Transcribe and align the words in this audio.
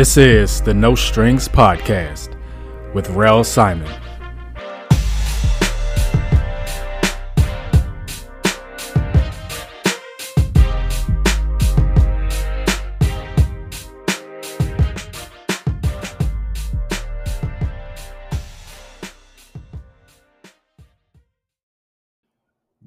This 0.00 0.16
is 0.16 0.62
the 0.62 0.72
No 0.72 0.94
Strings 0.94 1.46
Podcast 1.46 2.34
with 2.94 3.10
Rell 3.10 3.44
Simon. 3.44 3.86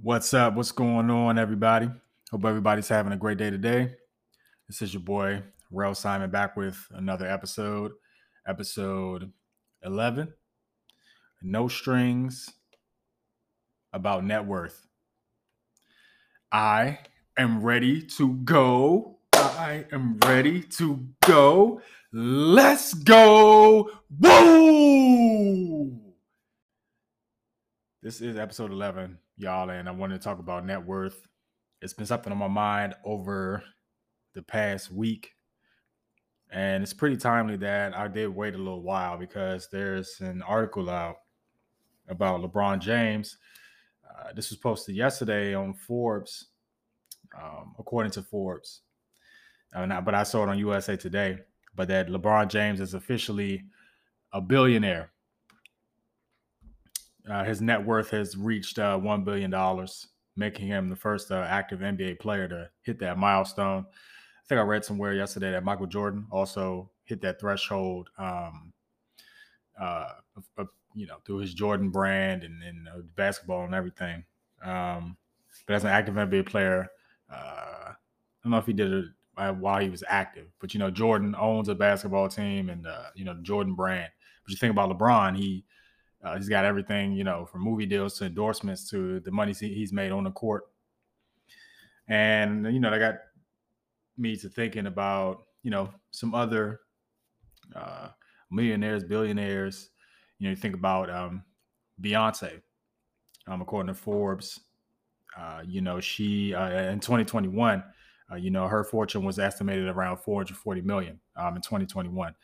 What's 0.02 0.34
up? 0.34 0.56
What's 0.56 0.72
going 0.72 1.12
on, 1.12 1.38
everybody? 1.38 1.92
Hope 2.32 2.44
everybody's 2.44 2.88
having 2.88 3.14
a 3.14 3.18
great 3.18 3.38
day 3.38 3.52
today. 3.52 3.98
This 4.68 4.82
is 4.82 4.96
your 4.96 5.04
boy, 5.04 5.44
Rell 5.76 5.96
Simon, 5.96 6.30
back 6.30 6.56
with 6.56 6.78
another 6.92 7.26
episode, 7.26 7.94
episode 8.48 9.32
11 9.82 10.32
No 11.42 11.68
Strings 11.68 12.48
about 13.92 14.24
net 14.24 14.46
worth. 14.46 14.86
I 16.52 17.00
am 17.40 17.64
ready 17.64 18.04
to 18.18 18.36
go. 18.36 19.18
I 19.34 19.86
am 19.92 20.20
ready 20.20 20.62
to 20.62 21.08
go. 21.26 21.82
Let's 22.12 22.94
go. 22.94 23.90
Woo! 24.20 26.00
This 28.04 28.22
is 28.22 28.38
episode 28.38 28.72
11, 28.72 29.18
y'all, 29.38 29.72
and 29.72 29.90
I 29.90 29.92
wanted 29.92 30.22
to 30.22 30.24
talk 30.24 30.38
about 30.38 30.68
net 30.68 30.86
worth. 30.86 31.28
It's 31.82 31.96
been 31.96 32.06
something 32.06 32.32
on 32.32 32.38
my 32.38 32.48
mind 32.48 32.94
over 33.04 33.64
the 34.36 34.44
past 34.44 34.92
week. 34.92 35.32
And 36.54 36.84
it's 36.84 36.94
pretty 36.94 37.18
timely 37.18 37.58
that 37.58 37.98
I 37.98 38.08
did 38.08 38.28
wait 38.28 38.54
a 38.54 38.58
little 38.58 38.84
while 38.84 39.18
because 39.18 39.68
there's 39.72 40.22
an 40.22 40.42
article 40.44 40.90
out 40.90 41.18
about 42.08 42.42
LeBron 42.42 42.80
James. 42.80 43.38
Uh, 44.08 44.34
this 44.36 44.52
was 44.52 44.60
posted 44.60 44.96
yesterday 44.96 45.56
on 45.56 45.74
Forbes, 45.74 46.48
um, 47.42 47.74
according 47.80 48.12
to 48.12 48.22
Forbes. 48.22 48.82
Uh, 49.76 49.88
not, 49.88 50.06
but 50.06 50.14
I 50.14 50.22
saw 50.22 50.44
it 50.44 50.50
on 50.50 50.60
USA 50.60 50.96
Today. 50.96 51.40
But 51.76 51.88
that 51.88 52.08
LeBron 52.08 52.50
James 52.50 52.80
is 52.80 52.94
officially 52.94 53.64
a 54.32 54.40
billionaire 54.40 55.14
uh, 57.30 57.44
his 57.44 57.62
net 57.62 57.84
worth 57.84 58.10
has 58.10 58.36
reached 58.36 58.80
uh, 58.80 58.98
$1 58.98 59.24
billion, 59.24 59.88
making 60.36 60.68
him 60.68 60.90
the 60.90 60.96
first 60.96 61.32
uh, 61.32 61.46
active 61.48 61.80
NBA 61.80 62.20
player 62.20 62.48
to 62.48 62.70
hit 62.82 63.00
that 63.00 63.18
milestone. 63.18 63.86
I 64.44 64.48
think 64.48 64.60
I 64.60 64.64
read 64.64 64.86
somewhere 64.86 65.14
yesterday 65.14 65.52
that 65.52 65.64
Michael 65.64 65.88
Jordan 65.88 66.26
also 66.32 66.90
hit 67.06 67.22
that 67.22 67.40
threshold, 67.40 68.10
um, 68.18 68.74
uh, 69.80 70.10
of, 70.36 70.44
of, 70.58 70.68
you 70.94 71.08
know, 71.08 71.18
through 71.26 71.38
his 71.38 71.54
Jordan 71.54 71.90
brand 71.90 72.44
and, 72.44 72.62
and 72.62 72.88
uh, 72.88 73.02
basketball 73.16 73.64
and 73.64 73.74
everything. 73.74 74.24
Um, 74.64 75.18
but 75.66 75.76
as 75.76 75.84
an 75.84 75.90
active 75.90 76.16
NBA 76.16 76.46
player, 76.46 76.90
uh, 77.32 77.90
I 77.90 77.96
don't 78.44 78.52
know 78.52 78.58
if 78.58 78.66
he 78.66 78.74
did 78.74 78.92
it 78.92 79.06
while 79.58 79.80
he 79.80 79.90
was 79.90 80.04
active, 80.08 80.48
but 80.60 80.74
you 80.74 80.80
know, 80.80 80.92
Jordan 80.92 81.36
owns 81.40 81.70
a 81.70 81.76
basketball 81.76 82.28
team 82.28 82.70
and 82.70 82.86
you 83.16 83.26
know 83.26 83.34
the 83.34 83.42
Jordan 83.42 83.74
brand. 83.74 84.12
But 84.44 84.52
you 84.52 84.58
think 84.58 84.72
about 84.72 84.90
LeBron, 84.90 85.38
he 85.38 85.64
uh, 86.24 86.38
he's 86.38 86.50
got 86.50 86.66
everything, 86.66 87.14
you 87.14 87.24
know, 87.24 87.46
from 87.46 87.62
movie 87.62 87.86
deals 87.86 88.18
to 88.18 88.26
endorsements 88.26 88.90
to 88.90 89.20
the 89.20 89.32
money 89.32 89.54
he's 89.54 89.92
made 89.92 90.12
on 90.12 90.24
the 90.24 90.32
court. 90.32 90.64
And, 92.08 92.66
you 92.74 92.80
know, 92.80 92.92
they 92.92 93.00
got 93.00 93.16
me 94.18 94.36
to 94.38 94.50
thinking 94.50 94.88
about, 94.88 95.44
you 95.64 95.72
know, 95.72 95.90
some 96.12 96.36
other 96.36 96.82
uh, 97.76 98.10
millionaires, 98.52 99.04
billionaires. 99.04 99.90
You 100.40 100.46
know, 100.46 100.50
you 100.52 100.56
think 100.56 100.76
about 100.76 101.10
um, 101.10 101.44
Beyonce, 102.02 102.62
um, 103.48 103.62
according 103.62 103.94
to 103.94 104.00
Forbes. 104.00 104.60
Uh, 105.38 105.62
you 105.66 105.82
know, 105.82 106.00
she 106.00 106.54
uh, 106.54 106.92
in 106.92 107.00
2021, 107.00 107.84
uh, 108.32 108.36
you 108.36 108.52
know, 108.52 108.68
her 108.68 108.84
fortune 108.84 109.26
was 109.26 109.40
estimated 109.40 109.88
around 109.88 110.18
440 110.18 110.82
million 110.82 111.20
um, 111.36 111.56
in 111.56 111.62
2021, 111.62 112.36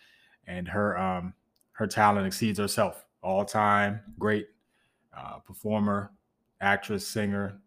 and 0.47 0.67
her 0.67 0.97
um, 0.97 1.33
her 1.73 1.87
talent 1.87 2.25
exceeds 2.25 2.57
herself 2.59 3.05
all 3.21 3.45
time 3.45 4.01
great 4.17 4.47
uh, 5.15 5.39
performer, 5.39 6.11
actress, 6.61 7.07
singer, 7.07 7.59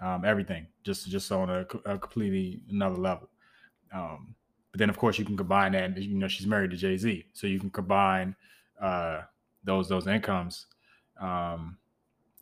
um, 0.00 0.24
everything. 0.24 0.66
Just 0.84 1.08
just 1.08 1.30
on 1.32 1.50
a, 1.50 1.66
a 1.84 1.98
completely 1.98 2.62
another 2.70 2.96
level. 2.96 3.28
Um, 3.92 4.34
but 4.72 4.78
then 4.78 4.90
of 4.90 4.98
course 4.98 5.18
you 5.18 5.24
can 5.24 5.36
combine 5.36 5.72
that. 5.72 5.96
You 5.96 6.16
know 6.16 6.28
she's 6.28 6.46
married 6.46 6.70
to 6.70 6.76
Jay 6.76 6.96
Z, 6.96 7.26
so 7.32 7.46
you 7.46 7.60
can 7.60 7.70
combine 7.70 8.36
uh, 8.80 9.22
those 9.64 9.88
those 9.88 10.06
incomes. 10.06 10.66
Um, 11.20 11.78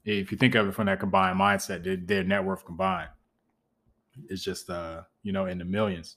if 0.04 0.30
you 0.30 0.38
think 0.38 0.54
of 0.54 0.68
it 0.68 0.74
from 0.74 0.86
that 0.86 1.00
combined 1.00 1.38
mindset, 1.38 1.84
their, 1.84 1.96
their 1.96 2.24
net 2.24 2.44
worth 2.44 2.64
combined 2.64 3.10
is 4.28 4.44
just 4.44 4.68
uh, 4.70 5.02
you 5.22 5.32
know 5.32 5.46
in 5.46 5.58
the 5.58 5.64
millions. 5.64 6.16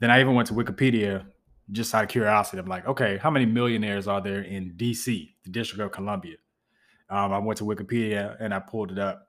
Then 0.00 0.10
I 0.10 0.20
even 0.20 0.34
went 0.34 0.48
to 0.48 0.54
Wikipedia 0.54 1.24
just 1.70 1.94
out 1.94 2.04
of 2.04 2.10
curiosity, 2.10 2.58
I'm 2.58 2.66
like, 2.66 2.86
okay, 2.86 3.16
how 3.16 3.30
many 3.30 3.46
millionaires 3.46 4.06
are 4.06 4.20
there 4.20 4.42
in 4.42 4.74
DC, 4.76 5.34
the 5.44 5.50
District 5.50 5.82
of 5.82 5.92
Columbia? 5.92 6.36
Um, 7.08 7.32
I 7.32 7.38
went 7.38 7.58
to 7.58 7.64
Wikipedia 7.64 8.36
and 8.40 8.52
I 8.52 8.58
pulled 8.58 8.92
it 8.92 8.98
up. 8.98 9.28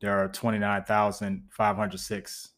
There 0.00 0.18
are 0.18 0.28
29,506 0.28 2.48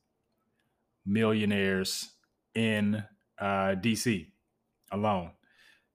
millionaires 1.05 2.13
in 2.55 3.05
uh, 3.39 3.75
DC 3.75 4.29
alone. 4.93 5.33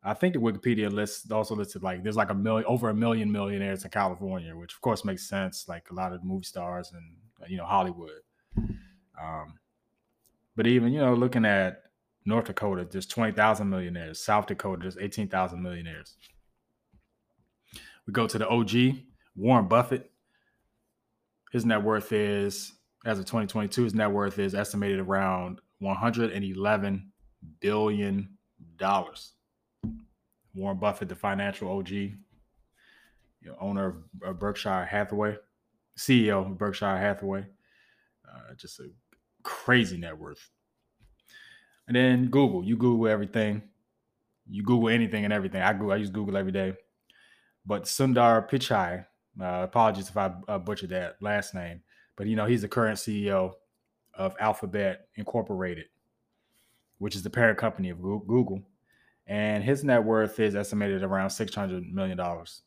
I 0.03 0.13
think 0.13 0.33
the 0.33 0.39
Wikipedia 0.39 0.91
list 0.91 1.31
also 1.31 1.55
listed 1.55 1.83
like 1.83 2.03
there's 2.03 2.15
like 2.15 2.29
a 2.29 2.35
million, 2.35 2.65
over 2.67 2.89
a 2.89 2.93
million 2.93 3.31
millionaires 3.31 3.83
in 3.83 3.89
California, 3.89 4.55
which 4.55 4.73
of 4.73 4.81
course 4.81 5.03
makes 5.03 5.27
sense. 5.27 5.67
Like 5.67 5.89
a 5.89 5.93
lot 5.93 6.13
of 6.13 6.23
movie 6.23 6.45
stars 6.45 6.91
and 6.93 7.49
you 7.49 7.57
know 7.57 7.65
Hollywood. 7.65 8.21
Um, 8.57 9.59
but 10.55 10.67
even 10.67 10.93
you 10.93 10.99
know 10.99 11.13
looking 11.13 11.45
at 11.45 11.83
North 12.25 12.45
Dakota, 12.45 12.87
there's 12.89 13.05
20,000 13.05 13.69
millionaires. 13.69 14.19
South 14.19 14.47
Dakota, 14.47 14.81
there's 14.81 14.97
18,000 14.97 15.61
millionaires. 15.61 16.17
We 18.05 18.13
go 18.13 18.27
to 18.27 18.37
the 18.37 18.47
OG, 18.47 18.99
Warren 19.35 19.67
Buffett. 19.67 20.11
His 21.57 21.65
net 21.65 21.81
worth 21.81 22.11
is, 22.11 22.73
as 23.03 23.17
of 23.17 23.25
2022, 23.25 23.85
his 23.85 23.95
net 23.95 24.11
worth 24.11 24.37
is 24.37 24.53
estimated 24.53 24.99
around 24.99 25.59
111 25.79 27.11
billion 27.59 28.37
dollars. 28.75 29.33
Warren 30.53 30.77
Buffett, 30.77 31.09
the 31.09 31.15
financial 31.15 31.75
OG, 31.75 31.89
you 31.89 32.13
know, 33.41 33.55
owner 33.59 34.03
of 34.21 34.37
Berkshire 34.37 34.85
Hathaway, 34.85 35.37
CEO 35.97 36.45
of 36.45 36.59
Berkshire 36.59 36.95
Hathaway, 36.95 37.47
uh, 38.31 38.53
just 38.55 38.79
a 38.79 38.91
crazy 39.41 39.97
net 39.97 40.15
worth. 40.15 40.51
And 41.87 41.95
then 41.95 42.27
Google. 42.27 42.63
You 42.63 42.77
Google 42.77 43.07
everything. 43.07 43.63
You 44.47 44.61
Google 44.61 44.89
anything 44.89 45.23
and 45.23 45.33
everything. 45.33 45.63
I 45.63 45.73
Google. 45.73 45.93
I 45.93 45.95
use 45.95 46.11
Google 46.11 46.37
every 46.37 46.51
day. 46.51 46.73
But 47.65 47.85
Sundar 47.85 48.47
Pichai, 48.47 49.07
uh, 49.41 49.61
apologies 49.63 50.09
if 50.09 50.17
I 50.17 50.31
uh, 50.47 50.59
butchered 50.59 50.89
that 50.89 51.15
last 51.21 51.53
name, 51.53 51.81
but 52.15 52.27
you 52.27 52.35
know 52.35 52.45
he's 52.45 52.61
the 52.61 52.67
current 52.67 52.97
CEO 52.97 53.53
of 54.13 54.35
Alphabet 54.39 55.07
Incorporated, 55.15 55.85
which 56.97 57.15
is 57.15 57.23
the 57.23 57.29
parent 57.29 57.57
company 57.57 57.89
of 57.89 58.01
Google, 58.01 58.61
and 59.27 59.63
his 59.63 59.83
net 59.83 60.03
worth 60.03 60.39
is 60.39 60.55
estimated 60.55 61.03
around 61.03 61.29
six 61.29 61.53
hundred 61.53 61.83
million 61.91 62.17
dollars. 62.17 62.63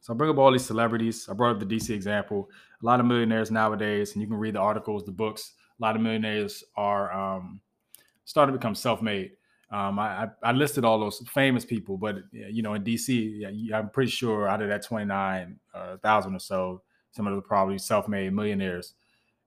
So 0.00 0.12
I 0.12 0.16
bring 0.16 0.30
up 0.30 0.38
all 0.38 0.52
these 0.52 0.66
celebrities. 0.66 1.28
I 1.30 1.32
brought 1.32 1.56
up 1.56 1.60
the 1.60 1.76
DC 1.76 1.90
example. 1.90 2.50
A 2.82 2.84
lot 2.84 3.00
of 3.00 3.06
millionaires 3.06 3.50
nowadays, 3.50 4.12
and 4.12 4.20
you 4.20 4.28
can 4.28 4.36
read 4.36 4.54
the 4.54 4.60
articles, 4.60 5.04
the 5.04 5.12
books 5.12 5.54
a 5.78 5.82
lot 5.82 5.96
of 5.96 6.02
millionaires 6.02 6.62
are 6.76 7.12
um, 7.12 7.60
starting 8.24 8.52
to 8.52 8.58
become 8.58 8.74
self-made. 8.74 9.32
Um, 9.74 9.98
I, 9.98 10.28
I, 10.42 10.52
listed 10.52 10.84
all 10.84 11.00
those 11.00 11.20
famous 11.34 11.64
people, 11.64 11.96
but 11.96 12.18
you 12.30 12.62
know, 12.62 12.74
in 12.74 12.84
DC, 12.84 13.72
I'm 13.74 13.90
pretty 13.90 14.10
sure 14.10 14.46
out 14.46 14.62
of 14.62 14.68
that 14.68 14.84
29,000 14.84 15.58
uh, 15.74 16.36
or 16.36 16.38
so, 16.38 16.82
some 17.10 17.26
of 17.26 17.32
them 17.32 17.38
are 17.40 17.42
probably 17.42 17.78
self-made 17.78 18.32
millionaires. 18.32 18.94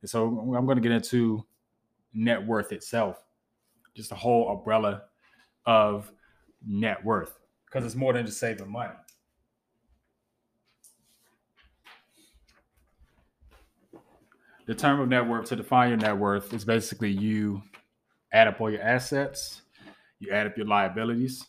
And 0.01 0.09
so 0.09 0.25
I'm 0.27 0.65
going 0.65 0.75
to 0.75 0.81
get 0.81 0.91
into 0.91 1.45
net 2.13 2.45
worth 2.45 2.74
itself, 2.74 3.24
just 3.95 4.12
a 4.12 4.15
whole 4.15 4.50
umbrella 4.50 5.03
of 5.65 6.12
net 6.68 7.06
worth, 7.06 7.39
because 7.65 7.85
it's 7.85 7.95
more 7.95 8.12
than 8.12 8.25
just 8.25 8.39
saving 8.39 8.69
money. 8.69 8.94
the 14.68 14.75
term 14.75 15.00
of 15.00 15.07
net 15.07 15.25
worth 15.25 15.47
to 15.47 15.56
define 15.56 15.89
your 15.89 15.97
net 15.97 16.18
worth 16.18 16.53
is 16.53 16.65
basically 16.65 17.09
you 17.09 17.63
add 18.33 18.50
up 18.50 18.59
all 18.59 18.69
your 18.69 18.81
assets, 18.81 19.62
you 20.19 20.31
add 20.31 20.47
up 20.47 20.57
your 20.57 20.67
liabilities. 20.67 21.45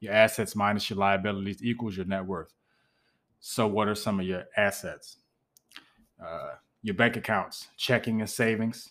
Your 0.00 0.12
assets 0.12 0.56
minus 0.56 0.88
your 0.88 0.98
liabilities 0.98 1.62
equals 1.62 1.96
your 1.96 2.06
net 2.06 2.24
worth. 2.24 2.54
So, 3.40 3.66
what 3.66 3.88
are 3.88 3.94
some 3.94 4.20
of 4.20 4.26
your 4.26 4.44
assets? 4.56 5.18
Uh, 6.24 6.52
your 6.82 6.94
bank 6.94 7.16
accounts, 7.16 7.68
checking 7.76 8.20
and 8.20 8.28
savings, 8.28 8.90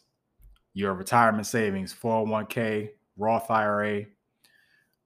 your 0.74 0.94
retirement 0.94 1.48
savings, 1.48 1.94
401k, 1.94 2.90
Roth 3.18 3.50
IRA, 3.50 4.06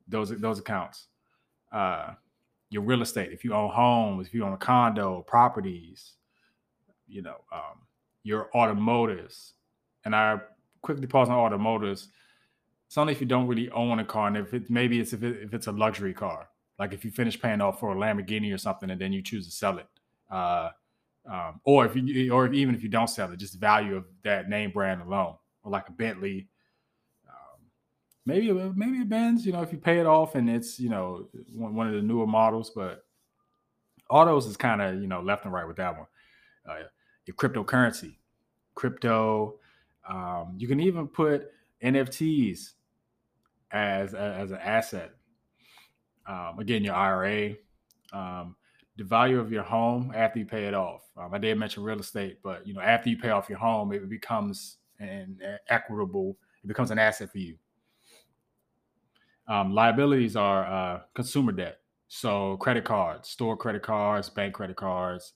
those 0.08 0.30
those 0.40 0.60
accounts. 0.60 1.08
Uh, 1.72 2.14
your 2.70 2.82
real 2.82 3.02
estate, 3.02 3.32
if 3.32 3.44
you 3.44 3.54
own 3.54 3.70
homes, 3.70 4.28
if 4.28 4.34
you 4.34 4.44
own 4.44 4.54
a 4.54 4.58
condo, 4.58 5.22
properties, 5.22 6.14
you 7.08 7.22
know, 7.22 7.38
um, 7.52 7.82
your 8.24 8.50
automotives. 8.56 9.54
And 10.06 10.16
I 10.16 10.40
quickly 10.82 11.06
pause 11.06 11.30
on 11.30 11.36
automotives. 11.36 12.08
It's 12.94 12.98
only 13.00 13.14
if 13.14 13.22
you 13.22 13.26
don't 13.26 13.48
really 13.48 13.72
own 13.72 13.98
a 13.98 14.06
car, 14.06 14.28
and 14.28 14.38
if 14.38 14.54
it 14.54 14.70
maybe 14.70 15.00
it's 15.00 15.14
if, 15.14 15.24
it, 15.24 15.42
if 15.42 15.56
it's 15.56 15.66
a 15.66 15.72
luxury 15.72 16.14
car, 16.14 16.50
like 16.78 16.94
if 16.94 17.04
you 17.04 17.10
finish 17.10 17.42
paying 17.42 17.60
off 17.60 17.80
for 17.80 17.92
a 17.92 17.96
Lamborghini 17.96 18.54
or 18.54 18.60
something, 18.60 18.92
and 18.92 19.02
then 19.02 19.12
you 19.12 19.24
choose 19.24 19.48
to 19.48 19.52
sell 19.52 19.80
it. 19.80 19.88
Uh, 20.30 20.70
um, 21.26 21.60
or 21.64 21.88
if 21.88 21.96
you, 21.96 22.32
or 22.32 22.46
if, 22.46 22.54
even 22.54 22.76
if 22.76 22.84
you 22.84 22.90
don't 22.90 23.10
sell 23.10 23.32
it, 23.32 23.38
just 23.38 23.56
value 23.56 23.96
of 23.96 24.06
that 24.24 24.48
name 24.48 24.70
brand 24.70 25.02
alone, 25.02 25.34
or 25.64 25.72
like 25.72 25.90
a 25.90 25.92
Bentley, 25.92 26.48
um, 27.28 27.66
maybe 28.28 28.52
maybe 28.52 29.02
a 29.02 29.06
Benz. 29.06 29.44
You 29.44 29.54
know, 29.54 29.64
if 29.64 29.72
you 29.72 29.80
pay 29.80 29.98
it 29.98 30.06
off 30.06 30.36
and 30.36 30.48
it's 30.48 30.80
you 30.80 30.90
know 30.90 31.30
one, 31.52 31.74
one 31.74 31.88
of 31.88 31.96
the 31.96 32.02
newer 32.04 32.28
models, 32.28 32.70
but 32.76 33.06
autos 34.08 34.46
is 34.46 34.56
kind 34.56 34.84
of 34.84 35.02
you 35.02 35.08
know 35.08 35.20
left 35.20 35.46
and 35.46 35.54
right 35.54 35.68
with 35.68 35.78
that 35.78 35.98
one. 35.98 36.08
Uh, 36.70 36.84
your 37.26 37.36
cryptocurrency, 37.38 38.18
crypto. 38.76 39.56
Um, 40.08 40.54
you 40.60 40.68
can 40.68 40.80
even 40.80 41.08
put 41.08 41.50
NFTs 41.84 42.74
as 43.74 44.14
as 44.14 44.52
an 44.52 44.60
asset. 44.60 45.12
Um, 46.26 46.60
again, 46.60 46.84
your 46.84 46.96
IRA. 46.96 47.56
Um, 48.14 48.56
the 48.96 49.04
value 49.04 49.40
of 49.40 49.52
your 49.52 49.64
home 49.64 50.12
after 50.16 50.40
you 50.40 50.46
pay 50.46 50.66
it 50.66 50.74
off. 50.74 51.02
Um, 51.18 51.34
I 51.34 51.40
did 51.40 51.58
mention 51.58 51.84
real 51.84 52.00
estate, 52.00 52.40
but 52.44 52.66
you 52.68 52.74
know, 52.74 52.82
after 52.82 53.10
you 53.10 53.18
pay 53.18 53.30
off 53.30 53.50
your 53.50 53.58
home, 53.58 53.92
it 53.92 54.08
becomes 54.08 54.78
an 55.00 55.40
equitable. 55.68 56.38
It 56.64 56.68
becomes 56.68 56.92
an 56.92 57.00
asset 57.00 57.32
for 57.32 57.40
you. 57.40 57.58
Um, 59.48 59.74
liabilities 59.74 60.36
are 60.36 60.66
uh, 60.66 61.02
consumer 61.16 61.52
debt, 61.52 61.80
so 62.08 62.56
credit 62.58 62.86
cards, 62.86 63.30
store 63.30 63.58
credit 63.58 63.82
cards, 63.82 64.30
bank 64.30 64.54
credit 64.54 64.78
cards, 64.78 65.34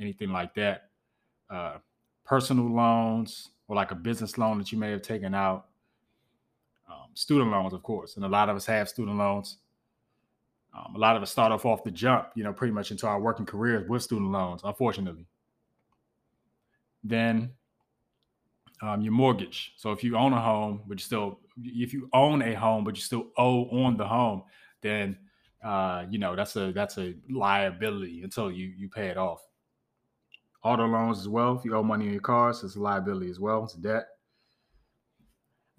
anything 0.00 0.30
like 0.30 0.54
that. 0.54 0.90
Uh, 1.50 1.78
personal 2.24 2.72
loans 2.72 3.50
or 3.66 3.74
like 3.74 3.90
a 3.90 3.96
business 3.96 4.38
loan 4.38 4.58
that 4.58 4.70
you 4.70 4.78
may 4.78 4.90
have 4.92 5.02
taken 5.02 5.34
out. 5.34 5.69
Um, 6.90 7.10
student 7.14 7.50
loans, 7.50 7.72
of 7.72 7.82
course, 7.82 8.16
and 8.16 8.24
a 8.24 8.28
lot 8.28 8.48
of 8.48 8.56
us 8.56 8.66
have 8.66 8.88
student 8.88 9.16
loans. 9.16 9.58
Um, 10.76 10.94
a 10.96 10.98
lot 10.98 11.16
of 11.16 11.22
us 11.22 11.30
start 11.30 11.52
off 11.52 11.64
off 11.64 11.84
the 11.84 11.90
jump, 11.90 12.28
you 12.34 12.42
know, 12.42 12.52
pretty 12.52 12.72
much 12.72 12.90
into 12.90 13.06
our 13.06 13.20
working 13.20 13.46
careers 13.46 13.88
with 13.88 14.02
student 14.02 14.30
loans, 14.30 14.62
unfortunately. 14.64 15.26
Then 17.04 17.50
um, 18.82 19.02
your 19.02 19.12
mortgage. 19.12 19.74
So 19.76 19.92
if 19.92 20.02
you 20.02 20.16
own 20.16 20.32
a 20.32 20.40
home, 20.40 20.82
but 20.86 20.98
you 20.98 21.04
still, 21.04 21.40
if 21.62 21.92
you 21.92 22.08
own 22.12 22.42
a 22.42 22.54
home, 22.54 22.84
but 22.84 22.96
you 22.96 23.02
still 23.02 23.28
owe 23.36 23.64
on 23.84 23.96
the 23.96 24.06
home, 24.06 24.42
then 24.80 25.16
uh, 25.64 26.06
you 26.08 26.18
know 26.18 26.34
that's 26.34 26.56
a 26.56 26.72
that's 26.72 26.98
a 26.98 27.14
liability 27.28 28.22
until 28.22 28.50
you 28.50 28.72
you 28.76 28.88
pay 28.88 29.08
it 29.08 29.16
off. 29.16 29.42
Auto 30.62 30.86
loans 30.86 31.18
as 31.18 31.28
well. 31.28 31.56
If 31.58 31.64
you 31.64 31.74
owe 31.74 31.82
money 31.82 32.06
on 32.06 32.12
your 32.12 32.20
cars, 32.20 32.62
it's 32.64 32.76
a 32.76 32.80
liability 32.80 33.30
as 33.30 33.40
well. 33.40 33.64
It's 33.64 33.74
debt. 33.74 34.06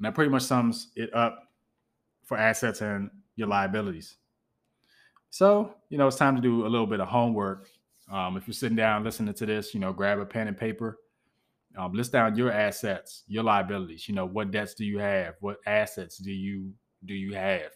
And 0.02 0.08
that 0.08 0.16
pretty 0.16 0.32
much 0.32 0.42
sums 0.42 0.88
it 0.96 1.14
up 1.14 1.48
for 2.24 2.36
assets 2.36 2.82
and 2.82 3.12
your 3.36 3.48
liabilities. 3.48 4.18
So, 5.30 5.76
you 5.90 6.00
know, 6.00 6.08
it's 6.08 6.18
time 6.18 6.36
to 6.36 6.42
do 6.42 6.66
a 6.66 6.70
little 6.70 6.88
bit 6.88 7.00
of 7.00 7.08
homework. 7.08 7.70
Um, 8.12 8.36
if 8.36 8.48
you're 8.48 8.56
sitting 8.56 8.76
down 8.76 9.04
listening 9.04 9.32
to 9.36 9.46
this, 9.46 9.76
you 9.76 9.80
know, 9.80 9.94
grab 9.94 10.18
a 10.18 10.26
pen 10.26 10.48
and 10.48 10.58
paper. 10.58 10.98
Um, 11.78 11.94
list 11.94 12.14
down 12.14 12.36
your 12.36 12.52
assets, 12.52 13.26
your 13.28 13.44
liabilities. 13.44 14.10
You 14.10 14.16
know, 14.16 14.26
what 14.26 14.50
debts 14.50 14.74
do 14.74 14.86
you 14.86 14.98
have? 14.98 15.36
What 15.40 15.58
assets 15.68 16.18
do 16.18 16.32
you 16.32 16.74
do 17.06 17.14
you 17.14 17.36
have? 17.36 17.70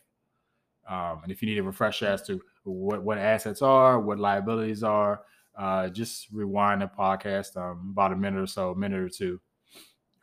Um, 0.89 1.19
and 1.21 1.31
if 1.31 1.43
you 1.43 1.47
need 1.47 1.59
a 1.59 1.63
refresher 1.63 2.07
as 2.07 2.25
to 2.25 2.41
what 2.63 3.03
what 3.03 3.19
assets 3.19 3.61
are, 3.61 3.99
what 3.99 4.17
liabilities 4.17 4.81
are, 4.81 5.21
uh, 5.55 5.89
just 5.89 6.29
rewind 6.31 6.81
the 6.81 6.87
podcast 6.87 7.55
um, 7.55 7.89
about 7.91 8.13
a 8.13 8.15
minute 8.15 8.41
or 8.41 8.47
so, 8.47 8.71
a 8.71 8.75
minute 8.75 8.99
or 8.99 9.09
two, 9.09 9.39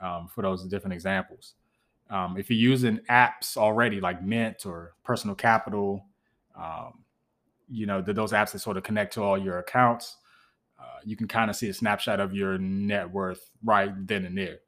um, 0.00 0.26
for 0.26 0.42
those 0.42 0.64
different 0.64 0.94
examples. 0.94 1.54
Um, 2.12 2.36
if 2.36 2.50
you're 2.50 2.58
using 2.58 2.98
apps 3.10 3.56
already 3.56 3.98
like 3.98 4.22
Mint 4.22 4.66
or 4.66 4.94
Personal 5.02 5.34
Capital, 5.34 6.04
um, 6.54 7.04
you 7.70 7.86
know, 7.86 8.02
those 8.02 8.32
apps 8.32 8.52
that 8.52 8.58
sort 8.58 8.76
of 8.76 8.82
connect 8.82 9.14
to 9.14 9.22
all 9.22 9.38
your 9.38 9.58
accounts, 9.58 10.18
uh, 10.78 10.98
you 11.04 11.16
can 11.16 11.26
kind 11.26 11.48
of 11.48 11.56
see 11.56 11.70
a 11.70 11.74
snapshot 11.74 12.20
of 12.20 12.34
your 12.34 12.58
net 12.58 13.10
worth 13.10 13.50
right 13.64 13.94
then 14.06 14.26
and 14.26 14.36
there. 14.36 14.58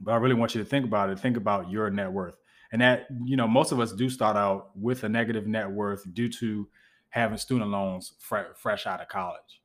But 0.00 0.12
I 0.12 0.16
really 0.18 0.36
want 0.36 0.54
you 0.54 0.62
to 0.62 0.68
think 0.68 0.84
about 0.84 1.10
it. 1.10 1.18
Think 1.18 1.36
about 1.36 1.68
your 1.68 1.90
net 1.90 2.12
worth. 2.12 2.36
And 2.70 2.80
that, 2.80 3.06
you 3.24 3.36
know, 3.36 3.48
most 3.48 3.72
of 3.72 3.80
us 3.80 3.92
do 3.92 4.08
start 4.08 4.36
out 4.36 4.70
with 4.76 5.02
a 5.02 5.08
negative 5.08 5.48
net 5.48 5.68
worth 5.68 6.04
due 6.14 6.28
to 6.28 6.68
having 7.08 7.38
student 7.38 7.70
loans 7.70 8.14
fre- 8.20 8.52
fresh 8.56 8.86
out 8.86 9.00
of 9.00 9.08
college. 9.08 9.62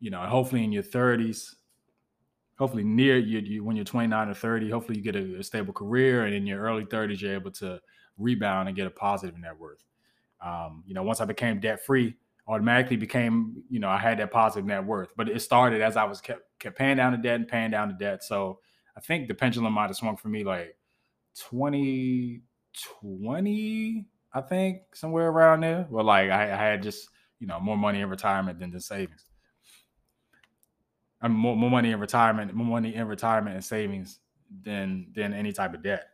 You 0.00 0.10
know, 0.10 0.20
hopefully 0.22 0.64
in 0.64 0.72
your 0.72 0.82
30s, 0.82 1.54
hopefully 2.58 2.84
near 2.84 3.18
you, 3.18 3.38
you 3.38 3.64
when 3.64 3.76
you're 3.76 3.84
29 3.84 4.28
or 4.28 4.34
30, 4.34 4.70
hopefully 4.70 4.98
you 4.98 5.04
get 5.04 5.16
a, 5.16 5.38
a, 5.38 5.42
stable 5.42 5.72
career. 5.72 6.24
And 6.24 6.34
in 6.34 6.46
your 6.46 6.60
early 6.60 6.84
30s, 6.84 7.20
you're 7.20 7.34
able 7.34 7.50
to 7.52 7.80
rebound 8.18 8.68
and 8.68 8.76
get 8.76 8.86
a 8.86 8.90
positive 8.90 9.38
net 9.38 9.58
worth. 9.58 9.82
Um, 10.44 10.84
you 10.86 10.94
know, 10.94 11.02
once 11.02 11.20
I 11.20 11.24
became 11.24 11.60
debt 11.60 11.84
free, 11.84 12.14
automatically 12.48 12.96
became, 12.96 13.62
you 13.68 13.80
know, 13.80 13.88
I 13.88 13.98
had 13.98 14.18
that 14.18 14.30
positive 14.30 14.64
net 14.66 14.84
worth. 14.84 15.08
But 15.16 15.28
it 15.28 15.40
started 15.40 15.82
as 15.82 15.96
I 15.96 16.04
was 16.04 16.20
kept 16.20 16.42
kept 16.58 16.78
paying 16.78 16.96
down 16.96 17.12
the 17.12 17.18
debt 17.18 17.36
and 17.36 17.48
paying 17.48 17.70
down 17.70 17.88
the 17.88 17.94
debt. 17.94 18.24
So 18.24 18.60
I 18.96 19.00
think 19.00 19.28
the 19.28 19.34
pendulum 19.34 19.74
might 19.74 19.88
have 19.88 19.96
swung 19.96 20.16
for 20.16 20.28
me 20.28 20.44
like 20.44 20.74
2020, 21.50 24.04
I 24.32 24.40
think, 24.40 24.78
somewhere 24.94 25.28
around 25.28 25.60
there. 25.60 25.86
Well, 25.90 26.04
like 26.04 26.30
I, 26.30 26.44
I 26.44 26.56
had 26.56 26.82
just, 26.82 27.10
you 27.38 27.46
know, 27.46 27.60
more 27.60 27.76
money 27.76 28.00
in 28.00 28.08
retirement 28.08 28.58
than 28.58 28.70
the 28.70 28.80
savings. 28.80 29.26
I 31.20 31.28
more, 31.28 31.56
more 31.56 31.70
money 31.70 31.92
in 31.92 32.00
retirement, 32.00 32.52
more 32.54 32.66
money 32.66 32.94
in 32.94 33.06
retirement 33.08 33.56
and 33.56 33.64
savings 33.64 34.18
than 34.62 35.06
than 35.14 35.32
any 35.32 35.52
type 35.52 35.74
of 35.74 35.82
debt. 35.82 36.08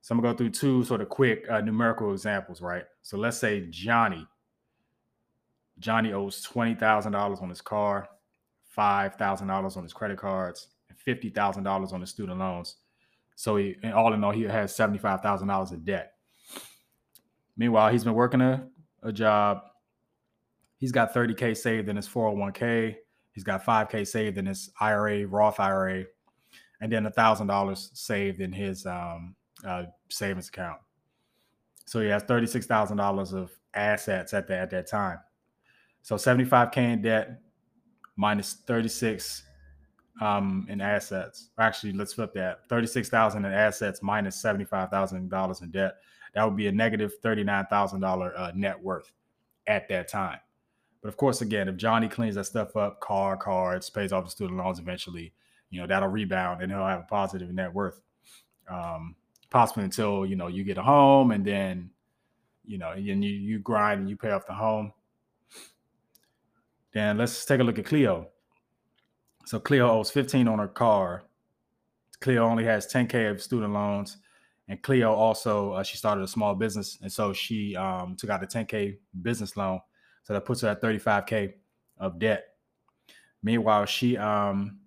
So 0.00 0.14
I'm 0.14 0.20
gonna 0.20 0.32
go 0.32 0.38
through 0.38 0.50
two 0.50 0.84
sort 0.84 1.00
of 1.00 1.08
quick 1.08 1.44
uh, 1.50 1.60
numerical 1.60 2.12
examples, 2.12 2.60
right? 2.60 2.84
So 3.02 3.16
let's 3.18 3.38
say 3.38 3.66
Johnny. 3.70 4.26
Johnny 5.78 6.12
owes 6.12 6.42
twenty 6.42 6.74
thousand 6.74 7.12
dollars 7.12 7.40
on 7.40 7.48
his 7.48 7.60
car, 7.60 8.08
five 8.68 9.14
thousand 9.16 9.48
dollars 9.48 9.76
on 9.76 9.82
his 9.82 9.92
credit 9.92 10.18
cards, 10.18 10.68
and 10.88 10.98
fifty 10.98 11.30
thousand 11.30 11.64
dollars 11.64 11.92
on 11.92 12.00
his 12.00 12.10
student 12.10 12.38
loans. 12.38 12.76
So 13.36 13.56
he, 13.56 13.76
all 13.94 14.12
in 14.12 14.22
all, 14.24 14.32
he 14.32 14.42
has 14.42 14.74
seventy-five 14.74 15.20
thousand 15.20 15.48
dollars 15.48 15.72
in 15.72 15.84
debt. 15.84 16.12
Meanwhile, 17.56 17.92
he's 17.92 18.04
been 18.04 18.14
working 18.14 18.40
a, 18.40 18.66
a 19.02 19.12
job. 19.12 19.62
He's 20.78 20.92
got 20.92 21.12
30K 21.12 21.54
saved 21.54 21.90
in 21.90 21.96
his 21.96 22.08
401k. 22.08 22.96
He's 23.40 23.44
got 23.44 23.64
5K 23.64 24.06
saved 24.06 24.36
in 24.36 24.44
his 24.44 24.68
IRA, 24.82 25.26
Roth 25.26 25.58
IRA, 25.60 26.04
and 26.82 26.92
then 26.92 27.06
$1,000 27.06 27.96
saved 27.96 28.42
in 28.42 28.52
his 28.52 28.84
um, 28.84 29.34
uh, 29.64 29.84
savings 30.10 30.50
account. 30.50 30.78
So 31.86 32.02
he 32.02 32.08
has 32.08 32.22
thirty-six 32.22 32.66
thousand 32.66 32.98
dollars 32.98 33.32
of 33.32 33.50
assets 33.72 34.34
at 34.34 34.46
that 34.48 34.58
at 34.58 34.70
that 34.72 34.86
time. 34.86 35.20
So 36.02 36.18
seventy-five 36.18 36.70
k 36.70 36.92
in 36.92 37.00
debt 37.00 37.40
minus 38.14 38.58
thirty-six 38.66 39.44
um, 40.20 40.66
in 40.68 40.82
assets. 40.82 41.48
Actually, 41.58 41.94
let's 41.94 42.12
flip 42.12 42.34
that: 42.34 42.68
thirty-six 42.68 43.08
thousand 43.08 43.46
in 43.46 43.52
assets 43.52 44.02
minus 44.02 44.36
minus 44.36 44.36
seventy-five 44.36 44.90
thousand 44.90 45.30
dollars 45.30 45.62
in 45.62 45.70
debt. 45.70 45.94
That 46.34 46.44
would 46.44 46.56
be 46.56 46.66
a 46.66 46.72
negative 46.72 47.10
negative 47.10 47.22
thirty-nine 47.22 47.66
thousand 47.70 48.04
uh, 48.04 48.52
net 48.54 48.80
worth 48.80 49.10
at 49.66 49.88
that 49.88 50.08
time. 50.08 50.40
But 51.02 51.08
of 51.08 51.16
course, 51.16 51.40
again, 51.40 51.68
if 51.68 51.76
Johnny 51.76 52.08
cleans 52.08 52.34
that 52.34 52.44
stuff 52.44 52.76
up, 52.76 53.00
car, 53.00 53.36
cards, 53.36 53.88
pays 53.88 54.12
off 54.12 54.24
the 54.24 54.30
student 54.30 54.58
loans 54.58 54.78
eventually, 54.78 55.32
you 55.70 55.80
know 55.80 55.86
that'll 55.86 56.08
rebound 56.08 56.62
and 56.62 56.70
he'll 56.70 56.84
have 56.84 57.00
a 57.00 57.06
positive 57.08 57.52
net 57.52 57.72
worth. 57.72 58.00
Um, 58.68 59.16
possibly 59.50 59.84
until 59.84 60.24
you 60.24 60.36
know 60.36 60.46
you 60.46 60.64
get 60.64 60.78
a 60.78 60.82
home 60.82 61.32
and 61.32 61.44
then 61.44 61.90
you 62.64 62.78
know 62.78 62.90
and 62.92 63.24
you 63.24 63.32
you 63.32 63.58
grind 63.58 64.00
and 64.00 64.08
you 64.08 64.16
pay 64.16 64.30
off 64.30 64.46
the 64.46 64.52
home. 64.52 64.92
Then 66.92 67.18
let's 67.18 67.44
take 67.44 67.60
a 67.60 67.64
look 67.64 67.78
at 67.78 67.86
Cleo. 67.86 68.28
So 69.46 69.60
Cleo 69.60 69.88
owes 69.88 70.10
15 70.10 70.48
on 70.48 70.58
her 70.58 70.68
car. 70.68 71.22
Cleo 72.20 72.44
only 72.44 72.64
has 72.64 72.92
10k 72.92 73.30
of 73.30 73.40
student 73.40 73.72
loans, 73.72 74.18
and 74.68 74.82
Cleo 74.82 75.12
also 75.12 75.72
uh, 75.72 75.82
she 75.82 75.96
started 75.96 76.22
a 76.22 76.28
small 76.28 76.54
business, 76.54 76.98
and 77.00 77.10
so 77.10 77.32
she 77.32 77.74
um, 77.76 78.16
took 78.16 78.30
out 78.30 78.42
a 78.42 78.46
10k 78.46 78.98
business 79.22 79.56
loan. 79.56 79.80
So 80.30 80.34
that 80.34 80.44
puts 80.44 80.60
her 80.60 80.68
at 80.68 80.80
35k 80.80 81.54
of 81.98 82.20
debt. 82.20 82.50
Meanwhile, 83.42 83.86
she 83.86 84.16
um, 84.16 84.78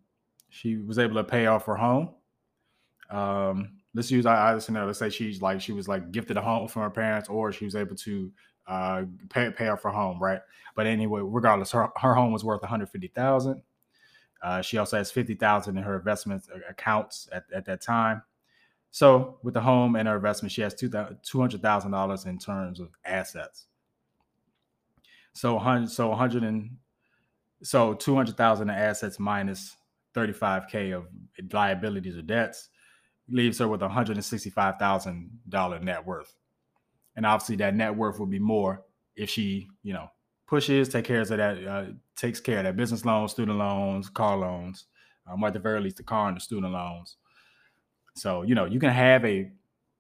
she 0.48 0.78
was 0.78 0.98
able 0.98 1.16
to 1.16 1.24
pay 1.26 1.48
off 1.48 1.66
her 1.66 1.76
home. 1.76 2.12
Um, 3.10 3.72
let's 3.94 4.10
use 4.10 4.26
either 4.26 4.62
scenario. 4.62 4.88
Let's 4.88 5.00
say 5.00 5.10
she's 5.10 5.42
like 5.42 5.60
she 5.60 5.74
was 5.74 5.90
like 5.90 6.14
gifted 6.14 6.38
a 6.38 6.42
home 6.42 6.70
from 6.70 6.84
her 6.84 6.90
parents, 6.90 7.28
or 7.28 7.52
she 7.52 7.66
was 7.66 7.76
able 7.76 7.98
to 7.98 8.32
uh, 8.68 9.04
pay 9.28 9.52
pay 9.52 9.68
off 9.68 9.84
her 9.84 9.90
home, 9.90 10.18
right? 10.24 10.40
But 10.78 10.88
anyway, 10.88 11.20
regardless, 11.22 11.72
her, 11.72 11.90
her 11.98 12.16
home 12.16 12.32
was 12.32 12.46
worth 12.46 12.62
one 12.62 12.70
hundred 12.70 12.88
fifty 12.88 13.10
thousand. 13.10 13.62
Uh, 14.42 14.62
she 14.62 14.78
also 14.78 14.96
has 14.96 15.12
fifty 15.12 15.36
thousand 15.36 15.76
in 15.76 15.84
her 15.84 15.98
investment 15.98 16.46
accounts 16.70 17.28
at, 17.34 17.44
at 17.54 17.66
that 17.66 17.82
time. 17.82 18.22
So 18.92 19.40
with 19.44 19.56
the 19.56 19.62
home 19.62 19.98
and 19.98 20.08
her 20.08 20.16
investment, 20.16 20.54
she 20.54 20.62
has 20.62 20.74
two 20.74 20.90
hundred 20.90 21.62
thousand 21.62 21.92
dollars 21.92 22.28
in 22.28 22.38
terms 22.38 22.80
of 22.80 22.92
assets. 23.04 23.68
So 25.34 25.58
hundred 25.60 25.90
so 25.90 26.10
one 26.10 26.18
hundred 26.18 26.44
and 26.44 26.78
so 27.64 27.94
two 27.94 28.16
hundred 28.16 28.38
thousand 28.38 28.70
in 28.70 28.76
assets 28.76 29.20
minus 29.20 29.76
thirty 30.14 30.34
five 30.34 30.68
k 30.68 30.92
of 30.92 31.08
liabilities 31.52 32.18
or 32.18 32.22
debts 32.22 32.70
leaves 33.30 33.60
her 33.60 33.68
with 33.68 33.82
hundred 33.82 34.18
and 34.18 34.26
sixty 34.26 34.50
five 34.50 34.78
thousand 34.78 35.30
dollar 35.50 35.80
net 35.80 36.06
worth. 36.06 36.36
And 37.16 37.26
obviously, 37.26 37.58
that 37.58 37.76
net 37.76 37.96
worth 37.96 38.20
will 38.20 38.26
be 38.26 38.40
more 38.40 38.84
if 39.16 39.30
she, 39.30 39.68
you 39.84 39.94
know, 39.94 40.08
pushes, 40.48 40.90
take 40.90 41.06
care 41.06 41.22
of 41.22 41.28
that, 41.28 41.68
uh, 41.68 41.86
takes 42.16 42.40
care 42.40 42.58
of 42.58 42.64
that 42.64 42.76
business 42.76 43.06
loans, 43.06 43.32
student 43.32 43.60
loans, 43.60 44.10
car 44.10 44.36
loans, 44.38 44.86
um, 45.32 45.44
at 45.44 45.54
the 45.54 45.60
very 45.60 45.80
least, 45.80 45.98
the 45.98 46.04
car 46.04 46.28
and 46.28 46.38
the 46.38 46.42
student 46.42 46.74
loans. 46.74 47.18
So, 48.16 48.42
you 48.42 48.56
know, 48.56 48.66
you 48.66 48.80
can 48.80 48.90
have 48.90 49.24
a 49.26 49.52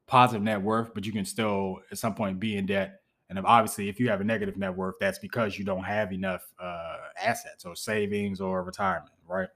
positive 0.07 0.41
net 0.41 0.61
worth, 0.61 0.93
but 0.93 1.05
you 1.05 1.11
can 1.11 1.25
still 1.25 1.77
at 1.91 1.99
some 1.99 2.15
point 2.15 2.39
be 2.39 2.57
in 2.57 2.65
debt. 2.65 3.02
And 3.29 3.39
obviously, 3.39 3.89
if 3.89 3.99
you 3.99 4.09
have 4.09 4.21
a 4.21 4.23
negative 4.23 4.57
net 4.57 4.75
worth, 4.75 4.95
that's 4.99 5.19
because 5.19 5.57
you 5.57 5.65
don't 5.65 5.83
have 5.83 6.11
enough 6.11 6.45
uh, 6.59 6.97
assets 7.21 7.65
or 7.65 7.75
savings 7.75 8.41
or 8.41 8.63
retirement, 8.63 9.13
right? 9.27 9.49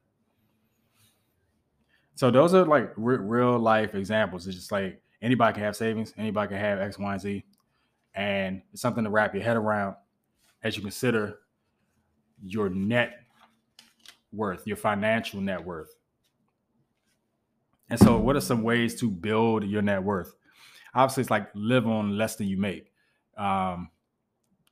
So 2.15 2.31
those 2.31 2.53
are 2.55 2.65
like 2.65 2.91
re- 2.95 3.17
real 3.17 3.59
life 3.59 3.93
examples. 3.93 4.47
It's 4.47 4.55
just 4.55 4.71
like 4.71 4.99
anybody 5.21 5.53
can 5.53 5.63
have 5.63 5.75
savings, 5.75 6.13
anybody 6.17 6.49
can 6.49 6.57
have 6.57 6.79
X, 6.79 6.97
Y, 6.97 7.11
and 7.11 7.21
Z, 7.21 7.45
and 8.15 8.61
it's 8.73 8.81
something 8.81 9.03
to 9.03 9.09
wrap 9.09 9.35
your 9.35 9.43
head 9.43 9.57
around 9.57 9.95
as 10.63 10.75
you 10.75 10.81
consider 10.81 11.39
your 12.43 12.69
net 12.69 13.19
worth, 14.31 14.65
your 14.65 14.77
financial 14.77 15.41
net 15.41 15.63
worth. 15.63 15.93
And 17.89 17.99
so, 17.99 18.17
what 18.17 18.35
are 18.35 18.41
some 18.41 18.63
ways 18.63 18.99
to 18.99 19.09
build 19.09 19.63
your 19.63 19.81
net 19.81 20.03
worth? 20.03 20.33
Obviously, 20.93 21.21
it's 21.21 21.29
like 21.29 21.49
live 21.53 21.87
on 21.87 22.17
less 22.17 22.35
than 22.35 22.47
you 22.47 22.57
make. 22.57 22.91
Um, 23.37 23.89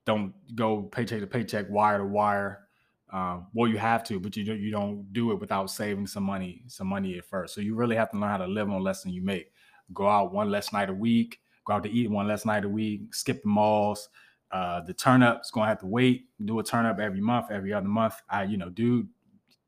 don't 0.06 0.34
go 0.56 0.84
paycheck 0.84 1.20
to 1.20 1.28
paycheck, 1.28 1.70
wire 1.70 2.00
to 2.00 2.06
wire. 2.06 2.62
Um, 3.12 3.48
well, 3.54 3.70
you 3.70 3.78
have 3.78 4.04
to, 4.06 4.20
but 4.20 4.36
you 4.36 4.44
don't, 4.44 4.60
you 4.60 4.72
don't 4.72 5.12
do 5.14 5.32
it 5.32 5.40
without 5.40 5.70
saving 5.70 6.08
some 6.08 6.24
money, 6.24 6.64
some 6.68 6.88
money 6.88 7.18
at 7.18 7.26
first. 7.26 7.54
So 7.56 7.62
you 7.62 7.76
really 7.76 7.96
have 7.96 8.12
to 8.12 8.18
learn 8.18 8.30
how 8.30 8.38
to 8.38 8.48
live 8.48 8.70
on 8.70 8.84
less 8.84 9.04
than 9.04 9.14
you 9.14 9.24
make. 9.24 9.52
Go 9.94 10.08
out 10.08 10.34
one 10.34 10.50
less 10.50 10.74
night 10.74 10.90
a 10.90 10.94
week. 10.94 11.40
Go 11.66 11.74
out 11.74 11.84
to 11.84 11.92
eat 11.92 12.10
one 12.10 12.28
less 12.28 12.46
night 12.46 12.66
a 12.66 12.70
week. 12.70 13.14
Skip 13.14 13.42
the 13.44 13.50
malls. 13.50 14.10
Uh, 14.52 14.82
the 14.82 14.94
turn 14.94 15.24
up 15.24 15.42
is 15.44 15.52
gonna 15.52 15.68
have 15.68 15.80
to 15.80 15.88
wait. 15.88 16.28
Do 16.44 16.60
a 16.60 16.64
turn 16.64 16.86
up 16.86 17.00
every 17.00 17.22
month, 17.22 17.52
every 17.52 17.74
other 17.74 17.88
month. 17.88 18.16
I, 18.30 18.44
you 18.44 18.58
know, 18.58 18.70
do 18.70 19.08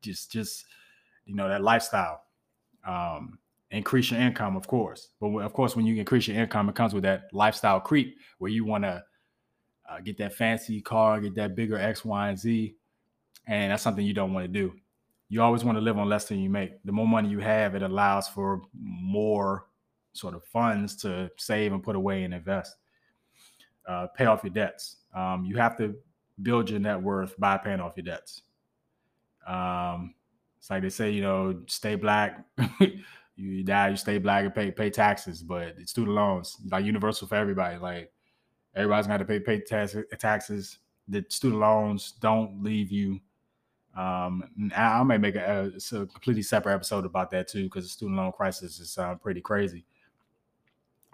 just 0.02 0.30
just 0.30 0.64
you 1.26 1.34
know 1.34 1.48
that 1.48 1.62
lifestyle. 1.62 2.22
Um, 2.86 3.38
increase 3.70 4.10
your 4.10 4.20
income, 4.20 4.56
of 4.56 4.66
course. 4.66 5.08
But 5.20 5.28
of 5.38 5.52
course, 5.52 5.76
when 5.76 5.86
you 5.86 5.96
increase 5.96 6.28
your 6.28 6.36
income, 6.36 6.68
it 6.68 6.74
comes 6.74 6.94
with 6.94 7.02
that 7.04 7.28
lifestyle 7.32 7.80
creep 7.80 8.18
where 8.38 8.50
you 8.50 8.64
want 8.64 8.84
to 8.84 9.02
uh, 9.88 10.00
get 10.00 10.18
that 10.18 10.34
fancy 10.34 10.80
car, 10.80 11.20
get 11.20 11.34
that 11.34 11.54
bigger 11.54 11.78
X, 11.78 12.04
Y, 12.04 12.28
and 12.28 12.38
Z, 12.38 12.74
and 13.46 13.72
that's 13.72 13.82
something 13.82 14.04
you 14.04 14.14
don't 14.14 14.32
want 14.32 14.44
to 14.44 14.52
do. 14.52 14.74
You 15.30 15.42
always 15.42 15.64
want 15.64 15.76
to 15.76 15.82
live 15.82 15.98
on 15.98 16.08
less 16.08 16.26
than 16.26 16.38
you 16.38 16.48
make. 16.48 16.82
The 16.84 16.92
more 16.92 17.06
money 17.06 17.28
you 17.28 17.40
have, 17.40 17.74
it 17.74 17.82
allows 17.82 18.28
for 18.28 18.62
more 18.74 19.66
sort 20.12 20.34
of 20.34 20.44
funds 20.44 20.96
to 20.96 21.30
save 21.36 21.72
and 21.72 21.82
put 21.82 21.96
away 21.96 22.24
and 22.24 22.32
invest. 22.32 22.76
Uh, 23.86 24.06
pay 24.06 24.26
off 24.26 24.42
your 24.42 24.52
debts. 24.52 24.96
Um, 25.14 25.44
you 25.44 25.56
have 25.56 25.76
to 25.78 25.94
build 26.42 26.70
your 26.70 26.80
net 26.80 27.00
worth 27.00 27.34
by 27.38 27.58
paying 27.58 27.80
off 27.80 27.94
your 27.96 28.04
debts. 28.04 28.42
Um, 29.46 30.14
it's 30.58 30.70
like 30.70 30.82
they 30.82 30.90
say, 30.90 31.10
you 31.10 31.22
know, 31.22 31.60
stay 31.66 31.94
black. 31.94 32.44
you 33.38 33.62
die, 33.62 33.90
you 33.90 33.96
stay 33.96 34.18
black 34.18 34.44
and 34.44 34.54
pay 34.54 34.70
pay 34.70 34.90
taxes, 34.90 35.42
but 35.42 35.74
it's 35.78 35.90
student 35.92 36.14
loans 36.14 36.56
like 36.70 36.84
universal 36.84 37.28
for 37.28 37.36
everybody. 37.36 37.78
Like 37.78 38.12
everybody's 38.74 39.06
got 39.06 39.18
to 39.18 39.24
pay 39.24 39.40
pay 39.40 39.60
tax, 39.60 39.96
taxes. 40.18 40.78
The 41.08 41.24
student 41.28 41.60
loans 41.60 42.12
don't 42.20 42.62
leave 42.62 42.90
you. 42.90 43.20
Um, 43.96 44.44
I, 44.76 45.00
I 45.00 45.02
may 45.02 45.18
make 45.18 45.34
a, 45.34 45.72
a, 45.74 46.06
completely 46.06 46.42
separate 46.42 46.74
episode 46.74 47.04
about 47.04 47.30
that 47.30 47.48
too, 47.48 47.64
because 47.64 47.84
the 47.84 47.90
student 47.90 48.16
loan 48.18 48.32
crisis 48.32 48.78
is 48.78 48.98
uh, 48.98 49.14
pretty 49.16 49.40
crazy 49.40 49.84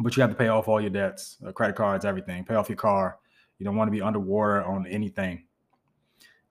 but 0.00 0.16
you 0.16 0.20
have 0.20 0.30
to 0.30 0.36
pay 0.36 0.48
off 0.48 0.68
all 0.68 0.80
your 0.80 0.90
debts, 0.90 1.38
uh, 1.46 1.52
credit 1.52 1.76
cards, 1.76 2.04
everything. 2.04 2.44
Pay 2.44 2.54
off 2.54 2.68
your 2.68 2.76
car. 2.76 3.18
You 3.58 3.64
don't 3.64 3.76
want 3.76 3.88
to 3.88 3.92
be 3.92 4.02
underwater 4.02 4.64
on 4.64 4.86
anything. 4.86 5.44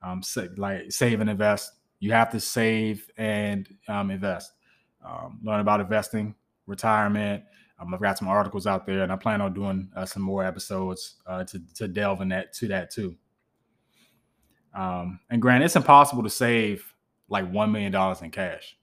Um, 0.02 0.24
so, 0.24 0.48
like 0.58 0.92
save 0.92 1.22
and 1.22 1.30
invest. 1.30 1.74
You 2.00 2.12
have 2.14 2.32
to 2.32 2.40
save 2.40 3.10
and 3.18 3.68
um, 3.88 4.12
invest. 4.12 4.54
Um, 5.06 5.40
learn 5.44 5.60
about 5.60 5.82
investing, 5.82 6.36
retirement. 6.68 7.44
Um, 7.80 7.94
I've 7.94 8.02
got 8.02 8.18
some 8.18 8.28
articles 8.28 8.68
out 8.68 8.86
there, 8.86 9.04
and 9.04 9.12
I 9.12 9.16
plan 9.16 9.42
on 9.42 9.54
doing 9.54 9.90
uh, 9.96 10.06
some 10.06 10.24
more 10.24 10.44
episodes 10.46 11.16
uh, 11.28 11.44
to 11.46 11.62
to 11.76 11.88
delve 11.88 12.22
in 12.22 12.30
that 12.30 12.54
to 12.54 12.68
that 12.70 12.92
too. 12.92 13.16
Um, 14.74 15.20
and 15.30 15.42
granted, 15.42 15.66
it's 15.66 15.76
impossible 15.76 16.24
to 16.24 16.30
save 16.30 16.94
like 17.30 17.50
one 17.52 17.72
million 17.72 17.92
dollars 17.92 18.22
in 18.22 18.32
cash. 18.32 18.78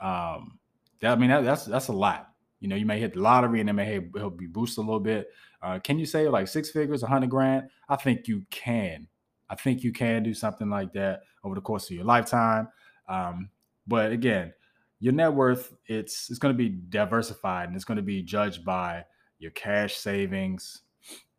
Um, 0.00 0.58
that, 1.00 1.12
I 1.12 1.16
mean, 1.16 1.30
that, 1.30 1.44
that's 1.44 1.64
that's 1.64 1.88
a 1.88 1.92
lot. 1.92 2.30
You 2.60 2.68
know, 2.68 2.76
you 2.76 2.86
may 2.86 2.98
hit 2.98 3.14
the 3.14 3.20
lottery 3.20 3.60
and 3.60 3.68
it 3.68 3.74
may 3.74 4.00
help 4.16 4.38
be 4.38 4.46
boosted 4.46 4.78
a 4.78 4.86
little 4.86 5.00
bit. 5.00 5.28
Uh, 5.62 5.78
can 5.78 5.98
you 5.98 6.06
save 6.06 6.30
like 6.30 6.48
six 6.48 6.70
figures, 6.70 7.02
a 7.02 7.06
hundred 7.06 7.30
grand? 7.30 7.68
I 7.88 7.96
think 7.96 8.28
you 8.28 8.44
can. 8.50 9.08
I 9.48 9.54
think 9.54 9.82
you 9.82 9.92
can 9.92 10.22
do 10.22 10.34
something 10.34 10.68
like 10.68 10.92
that 10.94 11.20
over 11.44 11.54
the 11.54 11.60
course 11.60 11.88
of 11.90 11.96
your 11.96 12.04
lifetime. 12.04 12.68
Um, 13.08 13.50
but 13.86 14.10
again, 14.10 14.52
your 14.98 15.12
net 15.12 15.32
worth 15.32 15.74
it's 15.86 16.30
it's 16.30 16.38
going 16.38 16.54
to 16.54 16.56
be 16.56 16.68
diversified 16.68 17.68
and 17.68 17.76
it's 17.76 17.84
going 17.84 17.96
to 17.96 18.02
be 18.02 18.22
judged 18.22 18.64
by 18.64 19.04
your 19.38 19.50
cash 19.52 19.96
savings, 19.96 20.82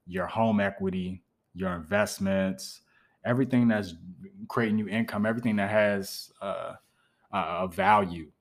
your 0.06 0.28
home 0.28 0.60
equity, 0.60 1.24
your 1.56 1.74
investments, 1.74 2.82
everything 3.26 3.68
that's 3.68 3.96
creating 4.48 4.78
you 4.78 4.88
income, 4.88 5.26
everything 5.26 5.56
that 5.56 5.70
has 5.70 6.32
uh, 6.42 6.74
a 7.34 7.68
value. 7.68 8.32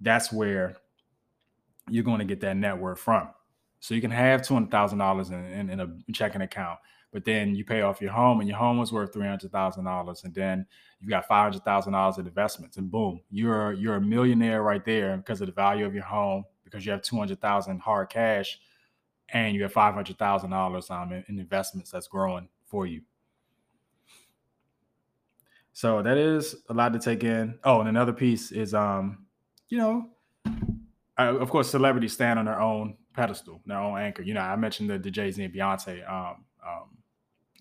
That's 0.00 0.32
where 0.32 0.76
you're 1.88 2.04
going 2.04 2.20
to 2.20 2.24
get 2.24 2.40
that 2.40 2.56
net 2.56 2.78
worth 2.78 2.98
from. 2.98 3.28
So 3.80 3.94
you 3.94 4.00
can 4.00 4.12
have 4.12 4.42
two 4.42 4.54
hundred 4.54 4.70
thousand 4.70 4.98
dollars 4.98 5.30
in, 5.30 5.68
in 5.68 5.80
a 5.80 5.88
checking 6.12 6.42
account, 6.42 6.78
but 7.12 7.24
then 7.24 7.54
you 7.54 7.64
pay 7.64 7.82
off 7.82 8.00
your 8.00 8.12
home, 8.12 8.40
and 8.40 8.48
your 8.48 8.58
home 8.58 8.78
was 8.78 8.92
worth 8.92 9.12
three 9.12 9.26
hundred 9.26 9.52
thousand 9.52 9.84
dollars, 9.84 10.24
and 10.24 10.34
then 10.34 10.66
you 11.00 11.08
got 11.08 11.26
five 11.26 11.44
hundred 11.44 11.64
thousand 11.64 11.92
dollars 11.92 12.18
in 12.18 12.26
investments, 12.26 12.76
and 12.78 12.90
boom, 12.90 13.20
you're 13.30 13.72
you're 13.74 13.96
a 13.96 14.00
millionaire 14.00 14.62
right 14.62 14.84
there 14.84 15.16
because 15.16 15.40
of 15.40 15.46
the 15.46 15.52
value 15.52 15.84
of 15.84 15.94
your 15.94 16.04
home, 16.04 16.44
because 16.64 16.86
you 16.86 16.92
have 16.92 17.02
two 17.02 17.18
hundred 17.18 17.40
thousand 17.40 17.80
hard 17.80 18.08
cash, 18.08 18.58
and 19.28 19.54
you 19.54 19.62
have 19.62 19.72
five 19.72 19.94
hundred 19.94 20.18
thousand 20.18 20.50
dollars 20.50 20.90
um 20.90 21.12
in, 21.12 21.24
in 21.28 21.38
investments 21.38 21.90
that's 21.90 22.08
growing 22.08 22.48
for 22.64 22.86
you. 22.86 23.02
So 25.74 26.02
that 26.02 26.18
is 26.18 26.54
a 26.68 26.74
lot 26.74 26.92
to 26.92 26.98
take 26.98 27.24
in. 27.24 27.58
Oh, 27.64 27.80
and 27.80 27.88
another 27.88 28.12
piece 28.12 28.52
is 28.52 28.74
um, 28.74 29.26
you 29.68 29.78
know, 29.78 30.10
uh, 31.18 31.36
of 31.38 31.50
course, 31.50 31.70
celebrities 31.70 32.12
stand 32.12 32.38
on 32.38 32.44
their 32.44 32.60
own 32.60 32.96
pedestal, 33.14 33.60
their 33.66 33.78
own 33.78 33.98
anchor. 33.98 34.22
You 34.22 34.34
know, 34.34 34.40
I 34.40 34.56
mentioned 34.56 34.90
the, 34.90 34.98
the 34.98 35.10
Jay 35.10 35.30
Z 35.30 35.42
and 35.42 35.52
Beyonce 35.52 36.08
um, 36.10 36.44
um, 36.66 36.98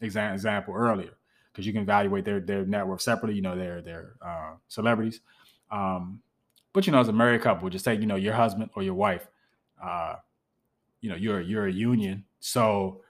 example, 0.01 0.73
earlier 0.73 1.17
because 1.51 1.65
you 1.65 1.73
can 1.73 1.81
evaluate 1.83 2.25
their 2.25 2.39
their 2.39 2.65
net 2.65 2.87
worth 2.87 3.01
separately. 3.01 3.35
You 3.35 3.41
know, 3.41 3.55
their 3.55 3.81
their 3.81 4.15
uh, 4.25 4.53
celebrities. 4.67 5.21
Um, 5.69 6.21
but 6.73 6.85
you 6.85 6.93
know, 6.93 6.99
as 6.99 7.07
a 7.07 7.13
married 7.13 7.41
couple, 7.41 7.69
just 7.69 7.85
say 7.85 7.95
you 7.95 8.05
know 8.05 8.15
your 8.15 8.33
husband 8.33 8.69
or 8.75 8.83
your 8.83 8.93
wife. 8.93 9.27
Uh, 9.81 10.15
you 11.01 11.09
know, 11.09 11.15
you're 11.15 11.41
you're 11.41 11.67
a 11.67 11.71
union, 11.71 12.25
so 12.39 13.01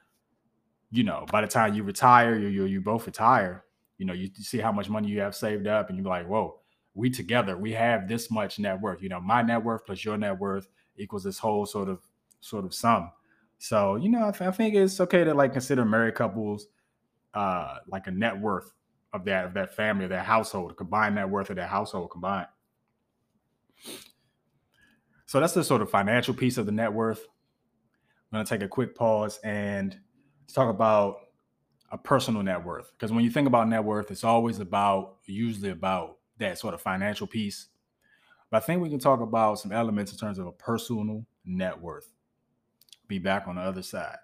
you 0.91 1.03
know 1.03 1.25
by 1.31 1.41
the 1.41 1.47
time 1.47 1.73
you 1.73 1.83
retire, 1.83 2.37
you 2.37 2.47
you 2.47 2.65
you 2.65 2.81
both 2.81 3.05
retire. 3.05 3.65
You 3.97 4.07
know, 4.07 4.13
you, 4.13 4.29
you 4.35 4.43
see 4.43 4.57
how 4.57 4.71
much 4.71 4.89
money 4.89 5.09
you 5.09 5.19
have 5.19 5.35
saved 5.35 5.67
up, 5.67 5.89
and 5.89 5.97
you're 5.97 6.07
like, 6.07 6.27
whoa 6.27 6.61
we 6.93 7.09
together 7.09 7.57
we 7.57 7.71
have 7.71 8.07
this 8.07 8.29
much 8.29 8.59
net 8.59 8.79
worth 8.81 9.01
you 9.01 9.09
know 9.09 9.19
my 9.19 9.41
net 9.41 9.63
worth 9.63 9.85
plus 9.85 10.03
your 10.03 10.17
net 10.17 10.37
worth 10.37 10.67
equals 10.97 11.23
this 11.23 11.39
whole 11.39 11.65
sort 11.65 11.89
of 11.89 11.99
sort 12.41 12.65
of 12.65 12.73
sum 12.73 13.11
so 13.57 13.95
you 13.95 14.09
know 14.09 14.27
I, 14.27 14.31
th- 14.31 14.41
I 14.41 14.51
think 14.51 14.75
it's 14.75 14.99
okay 14.99 15.23
to 15.23 15.33
like 15.33 15.53
consider 15.53 15.85
married 15.85 16.15
couples 16.15 16.67
uh 17.33 17.77
like 17.87 18.07
a 18.07 18.11
net 18.11 18.39
worth 18.39 18.73
of 19.13 19.25
that 19.25 19.45
of 19.45 19.53
that 19.53 19.75
family 19.75 20.05
of 20.05 20.09
that 20.09 20.25
household 20.25 20.75
combined 20.77 21.15
net 21.15 21.29
worth 21.29 21.49
of 21.49 21.55
that 21.55 21.69
household 21.69 22.09
combined 22.11 22.47
so 25.25 25.39
that's 25.39 25.53
the 25.53 25.63
sort 25.63 25.81
of 25.81 25.89
financial 25.89 26.33
piece 26.33 26.57
of 26.57 26.65
the 26.65 26.71
net 26.71 26.91
worth 26.91 27.27
i'm 28.31 28.37
going 28.37 28.45
to 28.45 28.49
take 28.49 28.63
a 28.63 28.67
quick 28.67 28.95
pause 28.95 29.39
and 29.43 29.97
talk 30.53 30.69
about 30.69 31.17
a 31.91 31.97
personal 31.97 32.41
net 32.43 32.63
worth 32.63 32.91
because 32.93 33.11
when 33.11 33.23
you 33.23 33.29
think 33.29 33.47
about 33.47 33.67
net 33.67 33.83
worth 33.83 34.11
it's 34.11 34.23
always 34.23 34.59
about 34.59 35.17
usually 35.25 35.69
about 35.69 36.17
that 36.41 36.59
sort 36.59 36.73
of 36.73 36.81
financial 36.81 37.25
piece. 37.25 37.67
But 38.49 38.57
I 38.57 38.65
think 38.65 38.81
we 38.81 38.89
can 38.89 38.99
talk 38.99 39.21
about 39.21 39.59
some 39.59 39.71
elements 39.71 40.11
in 40.11 40.17
terms 40.17 40.37
of 40.37 40.47
a 40.47 40.51
personal 40.51 41.25
net 41.45 41.79
worth. 41.79 42.11
Be 43.07 43.17
back 43.17 43.47
on 43.47 43.55
the 43.55 43.61
other 43.61 43.81
side. 43.81 44.17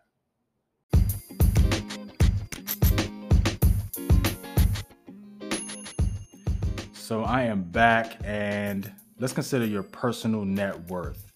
So 7.07 7.23
I 7.23 7.43
am 7.43 7.63
back 7.63 8.17
and 8.25 8.91
let's 9.17 9.31
consider 9.31 9.65
your 9.65 9.81
personal 9.81 10.43
net 10.43 10.89
worth. 10.89 11.31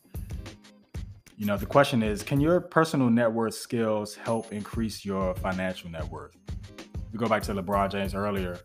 You 1.37 1.45
know, 1.45 1.55
the 1.55 1.65
question 1.65 2.03
is 2.03 2.23
can 2.23 2.41
your 2.41 2.59
personal 2.59 3.09
net 3.09 3.31
worth 3.31 3.53
skills 3.53 4.13
help 4.13 4.51
increase 4.51 5.05
your 5.05 5.33
financial 5.35 5.89
net 5.89 6.05
worth? 6.09 6.35
We 7.13 7.19
go 7.19 7.25
back 7.25 7.41
to 7.43 7.53
LeBron 7.53 7.89
James 7.89 8.13
earlier. 8.13 8.59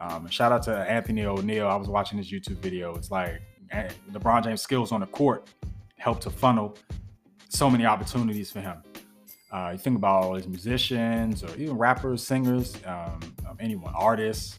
Um, 0.00 0.26
shout 0.28 0.50
out 0.50 0.64
to 0.64 0.76
Anthony 0.76 1.22
ONeal. 1.22 1.68
I 1.68 1.76
was 1.76 1.86
watching 1.86 2.18
his 2.18 2.32
YouTube 2.32 2.56
video. 2.56 2.96
It's 2.96 3.12
like 3.12 3.40
eh, 3.70 3.88
LeBron 4.10 4.42
James' 4.42 4.60
skills 4.60 4.90
on 4.90 5.02
the 5.02 5.06
court 5.06 5.48
help 5.98 6.18
to 6.22 6.30
funnel 6.30 6.76
so 7.48 7.70
many 7.70 7.86
opportunities 7.86 8.50
for 8.50 8.60
him. 8.60 8.82
Uh, 9.52 9.68
you 9.70 9.78
think 9.78 9.96
about 9.96 10.24
all 10.24 10.34
these 10.34 10.48
musicians 10.48 11.44
or 11.44 11.54
even 11.56 11.78
rappers, 11.78 12.26
singers, 12.26 12.74
um, 12.86 13.20
um, 13.48 13.56
anyone, 13.60 13.94
artists, 13.94 14.58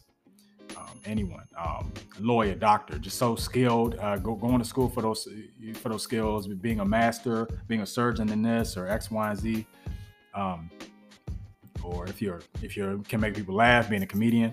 um, 0.92 1.00
anyone, 1.04 1.44
um, 1.56 1.92
lawyer, 2.20 2.54
doctor, 2.54 2.98
just 2.98 3.18
so 3.18 3.36
skilled. 3.36 3.96
Uh, 3.98 4.16
go, 4.16 4.34
going 4.34 4.58
to 4.58 4.64
school 4.64 4.88
for 4.88 5.02
those 5.02 5.28
for 5.74 5.88
those 5.88 6.02
skills, 6.02 6.46
being 6.46 6.80
a 6.80 6.84
master, 6.84 7.48
being 7.68 7.82
a 7.82 7.86
surgeon 7.86 8.28
in 8.30 8.42
this 8.42 8.76
or 8.76 8.88
X, 8.88 9.10
Y, 9.10 9.30
and 9.30 9.38
Z. 9.38 9.66
Um, 10.34 10.70
or 11.82 12.06
if 12.06 12.22
you're 12.22 12.40
if 12.62 12.76
you 12.76 13.02
can 13.08 13.20
make 13.20 13.34
people 13.34 13.54
laugh, 13.54 13.88
being 13.88 14.02
a 14.02 14.06
comedian. 14.06 14.52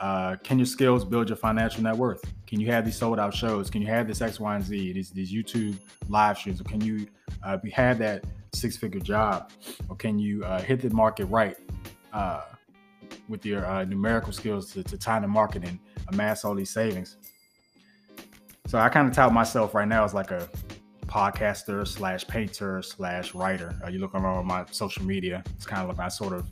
Uh, 0.00 0.34
can 0.42 0.58
your 0.58 0.66
skills 0.66 1.04
build 1.04 1.28
your 1.28 1.36
financial 1.36 1.82
net 1.82 1.96
worth? 1.96 2.20
Can 2.46 2.60
you 2.60 2.66
have 2.66 2.84
these 2.84 2.96
sold 2.96 3.20
out 3.20 3.32
shows? 3.32 3.70
Can 3.70 3.80
you 3.80 3.86
have 3.88 4.08
this 4.08 4.20
X, 4.20 4.40
Y, 4.40 4.54
and 4.54 4.64
Z? 4.64 4.92
These 4.92 5.10
these 5.10 5.32
YouTube 5.32 5.76
live 6.08 6.36
streams? 6.36 6.60
Or 6.60 6.64
can 6.64 6.80
you 6.80 7.06
uh, 7.42 7.58
have 7.72 7.98
that 7.98 8.24
six 8.52 8.76
figure 8.76 9.00
job? 9.00 9.52
Or 9.88 9.96
can 9.96 10.18
you 10.18 10.42
uh, 10.44 10.60
hit 10.60 10.80
the 10.80 10.90
market 10.90 11.26
right 11.26 11.56
uh, 12.12 12.42
with 13.28 13.44
your 13.44 13.64
uh, 13.66 13.84
numerical 13.84 14.32
skills 14.32 14.72
to, 14.72 14.82
to 14.82 14.98
time 14.98 15.22
the 15.22 15.28
market 15.28 15.64
and 15.64 15.78
amass 16.08 16.44
all 16.44 16.54
these 16.54 16.70
savings? 16.70 17.16
So 18.66 18.78
I 18.78 18.88
kind 18.88 19.08
of 19.08 19.14
tout 19.14 19.32
myself 19.32 19.74
right 19.74 19.86
now 19.86 20.04
as 20.04 20.14
like 20.14 20.30
a 20.30 20.48
podcaster 21.06 21.86
slash 21.86 22.26
painter 22.26 22.82
slash 22.82 23.34
writer. 23.34 23.74
Uh, 23.84 23.88
you 23.88 23.98
look 23.98 24.14
around 24.14 24.46
my 24.46 24.64
social 24.70 25.04
media, 25.04 25.44
it's 25.56 25.66
kind 25.66 25.82
of 25.82 25.88
like 25.88 25.98
my 25.98 26.08
sort 26.08 26.32
of 26.32 26.46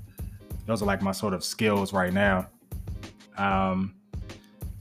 those 0.66 0.82
are 0.82 0.86
like 0.86 1.02
my 1.02 1.12
sort 1.12 1.34
of 1.34 1.42
skills 1.42 1.92
right 1.92 2.12
now. 2.12 2.48
Um, 3.36 3.94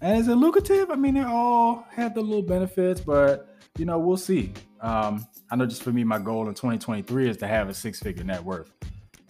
and 0.02 0.20
is 0.20 0.28
it 0.28 0.36
lucrative? 0.36 0.92
I 0.92 0.96
mean, 0.96 1.16
they 1.16 1.24
all 1.24 1.88
have 1.92 2.14
the 2.14 2.22
little 2.22 2.44
benefits, 2.44 3.02
but 3.02 3.58
you 3.78 3.86
know, 3.86 3.98
we'll 3.98 4.18
see. 4.18 4.54
Um, 4.82 5.26
I 5.50 5.56
know 5.56 5.66
just 5.66 5.84
for 5.84 5.92
me, 5.92 6.04
my 6.04 6.20
goal 6.20 6.48
in 6.48 6.54
2023 6.54 7.30
is 7.30 7.38
to 7.38 7.48
have 7.48 7.70
a 7.70 7.74
six 7.74 8.00
figure 8.00 8.24
net 8.24 8.44
worth. 8.44 8.72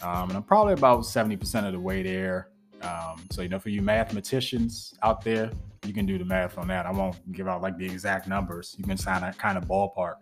Um, 0.04 0.30
and 0.30 0.38
I'm 0.38 0.44
probably 0.44 0.74
about 0.74 1.02
70% 1.02 1.66
of 1.66 1.74
the 1.74 1.80
way 1.80 2.04
there. 2.04 2.50
Um, 2.82 3.24
so, 3.32 3.42
you 3.42 3.50
know, 3.50 3.60
for 3.60 3.70
you 3.70 3.82
mathematicians 3.82 4.96
out 5.04 5.24
there, 5.24 5.52
you 5.86 5.94
can 5.94 6.06
do 6.06 6.18
the 6.18 6.26
math 6.26 6.58
on 6.58 6.68
that. 6.68 6.86
I 6.86 6.92
won't 6.92 7.32
give 7.32 7.48
out 7.48 7.62
like 7.62 7.78
the 7.78 7.86
exact 7.86 8.28
numbers. 8.28 8.76
You 8.78 8.84
can 8.84 8.98
sign 8.98 9.24
a 9.24 9.34
kind 9.34 9.58
of 9.58 9.66
ballpark. 9.66 10.16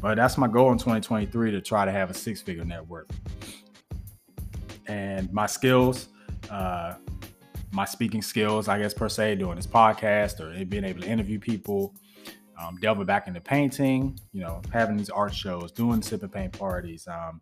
But 0.00 0.16
that's 0.16 0.36
my 0.36 0.48
goal 0.48 0.72
in 0.72 0.78
2023 0.78 1.52
to 1.52 1.60
try 1.60 1.84
to 1.84 1.92
have 1.92 2.10
a 2.10 2.14
six 2.14 2.40
figure 2.42 2.64
net 2.64 2.86
worth. 2.86 3.08
And 4.88 5.32
my 5.32 5.46
skills, 5.46 6.08
uh, 6.50 6.94
my 7.70 7.84
speaking 7.84 8.20
skills, 8.20 8.68
I 8.68 8.78
guess, 8.78 8.92
per 8.92 9.08
se, 9.08 9.36
doing 9.36 9.56
this 9.56 9.66
podcast 9.66 10.40
or 10.40 10.64
being 10.64 10.84
able 10.84 11.02
to 11.02 11.08
interview 11.08 11.38
people, 11.38 11.94
um, 12.60 12.76
delving 12.80 13.06
back 13.06 13.28
into 13.28 13.40
painting, 13.40 14.18
you 14.32 14.40
know, 14.40 14.60
having 14.72 14.96
these 14.96 15.10
art 15.10 15.34
shows, 15.34 15.72
doing 15.72 16.02
sip 16.02 16.22
and 16.22 16.32
paint 16.32 16.58
parties, 16.58 17.06
um, 17.08 17.40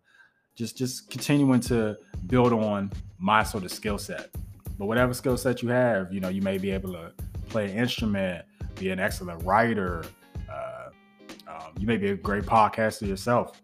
just 0.55 0.77
just 0.77 1.09
continuing 1.09 1.59
to 1.61 1.97
build 2.27 2.53
on 2.53 2.91
my 3.17 3.43
sort 3.43 3.63
of 3.63 3.71
skill 3.71 3.97
set. 3.97 4.29
But 4.77 4.87
whatever 4.87 5.13
skill 5.13 5.37
set 5.37 5.61
you 5.61 5.69
have, 5.69 6.11
you 6.11 6.19
know, 6.19 6.29
you 6.29 6.41
may 6.41 6.57
be 6.57 6.71
able 6.71 6.93
to 6.93 7.13
play 7.49 7.69
an 7.69 7.77
instrument, 7.77 8.45
be 8.75 8.89
an 8.89 8.99
excellent 8.99 9.43
writer. 9.43 10.03
Uh, 10.49 10.89
um, 11.47 11.73
you 11.77 11.85
may 11.85 11.97
be 11.97 12.09
a 12.09 12.15
great 12.15 12.43
podcaster 12.43 13.07
yourself. 13.07 13.61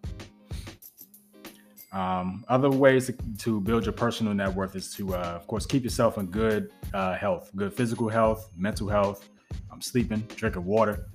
Um, 1.92 2.46
other 2.48 2.70
ways 2.70 3.10
to, 3.40 3.62
build 3.62 3.86
your 3.86 3.94
personal 3.94 4.34
net 4.34 4.54
worth 4.54 4.76
is 4.76 4.94
to, 4.96 5.16
uh, 5.16 5.20
of 5.20 5.48
course, 5.48 5.66
keep 5.66 5.84
yourself 5.84 6.18
in 6.18 6.28
good 6.28 6.72
uh, 6.94 7.16
health, 7.16 7.50
good 7.56 7.74
physical 7.74 8.10
health, 8.10 8.52
mental 8.56 8.88
health, 8.88 9.30
um, 9.72 9.82
sleeping, 9.82 10.20
drinking 10.36 10.66
water, 10.66 11.08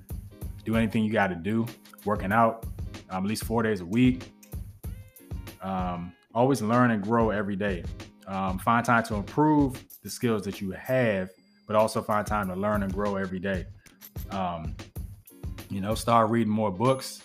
do 0.64 0.74
anything 0.74 1.04
you 1.04 1.12
got 1.12 1.28
to 1.28 1.36
do, 1.36 1.66
working 2.04 2.32
out 2.32 2.66
um, 3.10 3.24
at 3.24 3.28
least 3.28 3.44
four 3.44 3.62
days 3.62 3.80
a 3.80 3.84
week. 3.84 4.32
Um, 5.62 6.12
always 6.34 6.62
learn 6.62 6.90
and 6.90 7.02
grow 7.02 7.30
every 7.30 7.56
day. 7.56 7.84
Um, 8.26 8.58
find 8.58 8.84
time 8.84 9.02
to 9.04 9.14
improve 9.14 9.82
the 10.02 10.10
skills 10.10 10.42
that 10.42 10.60
you 10.60 10.70
have, 10.72 11.30
but 11.66 11.76
also 11.76 12.02
find 12.02 12.26
time 12.26 12.48
to 12.48 12.54
learn 12.54 12.82
and 12.82 12.92
grow 12.92 13.16
every 13.16 13.38
day. 13.38 13.66
Um, 14.30 14.74
you 15.70 15.80
know, 15.80 15.94
start 15.94 16.30
reading 16.30 16.52
more 16.52 16.70
books, 16.70 17.22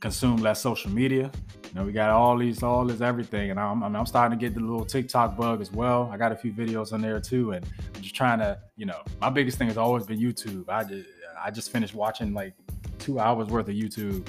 consume 0.00 0.36
less 0.36 0.60
social 0.60 0.90
media, 0.90 1.30
you 1.68 1.74
know, 1.74 1.84
we 1.84 1.92
got 1.92 2.10
all 2.10 2.36
these, 2.38 2.62
all 2.62 2.84
this, 2.86 3.02
everything, 3.02 3.50
and 3.50 3.60
I'm, 3.60 3.82
I'm 3.82 4.06
starting 4.06 4.38
to 4.38 4.42
get 4.42 4.54
the 4.54 4.60
little 4.60 4.86
TikTok 4.86 5.36
bug 5.36 5.60
as 5.60 5.70
well. 5.70 6.08
I 6.10 6.16
got 6.16 6.32
a 6.32 6.36
few 6.36 6.52
videos 6.52 6.92
on 6.94 7.02
there 7.02 7.20
too, 7.20 7.52
and 7.52 7.66
I'm 7.94 8.00
just 8.00 8.14
trying 8.14 8.38
to, 8.38 8.58
you 8.76 8.86
know, 8.86 9.02
my 9.20 9.28
biggest 9.28 9.58
thing 9.58 9.68
has 9.68 9.76
always 9.76 10.06
been 10.06 10.18
YouTube. 10.18 10.68
I 10.68 10.84
just, 10.84 11.06
I 11.42 11.50
just 11.50 11.70
finished 11.70 11.94
watching 11.94 12.32
like 12.32 12.54
two 12.98 13.20
hours 13.20 13.48
worth 13.48 13.68
of 13.68 13.74
YouTube. 13.74 14.26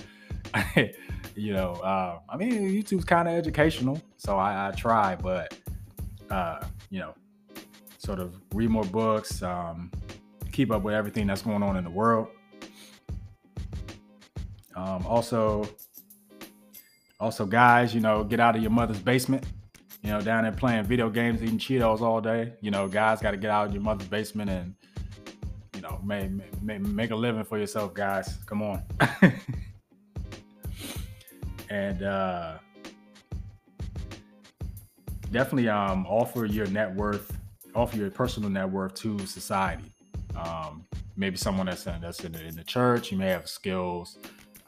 you 1.36 1.54
know, 1.54 1.74
uh, 1.74 2.20
I 2.30 2.38
mean, 2.38 2.70
YouTube's 2.70 3.06
kind 3.06 3.28
of 3.28 3.36
educational, 3.36 4.02
so 4.18 4.38
I, 4.38 4.70
I 4.70 4.72
try, 4.72 5.16
but 5.16 5.58
uh, 6.30 6.66
you 6.90 7.00
know, 7.00 7.14
sort 7.98 8.20
of 8.20 8.36
read 8.54 8.70
more 8.70 8.84
books, 8.86 9.42
um, 9.44 9.92
keep 10.52 10.72
up 10.72 10.84
with 10.84 10.94
everything 10.94 11.28
that's 11.28 11.42
going 11.42 11.64
on 11.64 11.78
in 11.78 11.84
the 11.84 11.90
world. 11.90 12.28
Um, 14.76 15.06
also, 15.06 15.68
also, 17.20 17.46
guys, 17.46 17.94
you 17.94 18.00
know, 18.00 18.24
get 18.24 18.40
out 18.40 18.56
of 18.56 18.62
your 18.62 18.72
mother's 18.72 19.00
basement. 19.00 19.46
You 20.04 20.12
know, 20.12 20.22
down 20.22 20.44
there 20.44 20.54
playing 20.54 20.86
video 20.86 21.10
games, 21.10 21.44
eating 21.44 21.60
Cheetos 21.60 22.00
all 22.00 22.22
day. 22.22 22.54
You 22.62 22.72
know, 22.72 22.88
guys 22.88 23.22
got 23.22 23.32
to 23.32 23.38
get 23.38 23.52
out 23.52 23.68
of 23.68 23.74
your 23.74 23.84
mother's 23.84 24.08
basement 24.08 24.50
and, 24.50 24.76
you 25.76 25.82
know, 25.82 26.00
make, 26.06 26.32
make, 26.62 26.80
make 26.80 27.12
a 27.12 27.16
living 27.16 27.44
for 27.44 27.58
yourself, 27.58 27.94
guys. 27.94 28.38
Come 28.46 28.62
on. 28.62 28.84
and 31.70 32.04
uh, 32.04 32.58
definitely 35.32 35.70
um, 35.70 36.06
offer 36.08 36.46
your 36.46 36.68
net 36.68 36.94
worth, 36.94 37.38
offer 37.76 37.98
your 37.98 38.10
personal 38.10 38.50
net 38.50 38.70
worth 38.70 38.96
to 38.96 39.20
society. 39.26 39.94
Um, 40.36 40.86
maybe 41.16 41.38
someone 41.38 41.66
that's 41.68 41.86
in, 41.86 42.00
that's 42.02 42.24
in 42.24 42.32
the, 42.32 42.46
in 42.46 42.56
the 42.56 42.64
church. 42.64 43.12
You 43.12 43.18
may 43.18 43.28
have 43.28 43.48
skills 43.48 44.18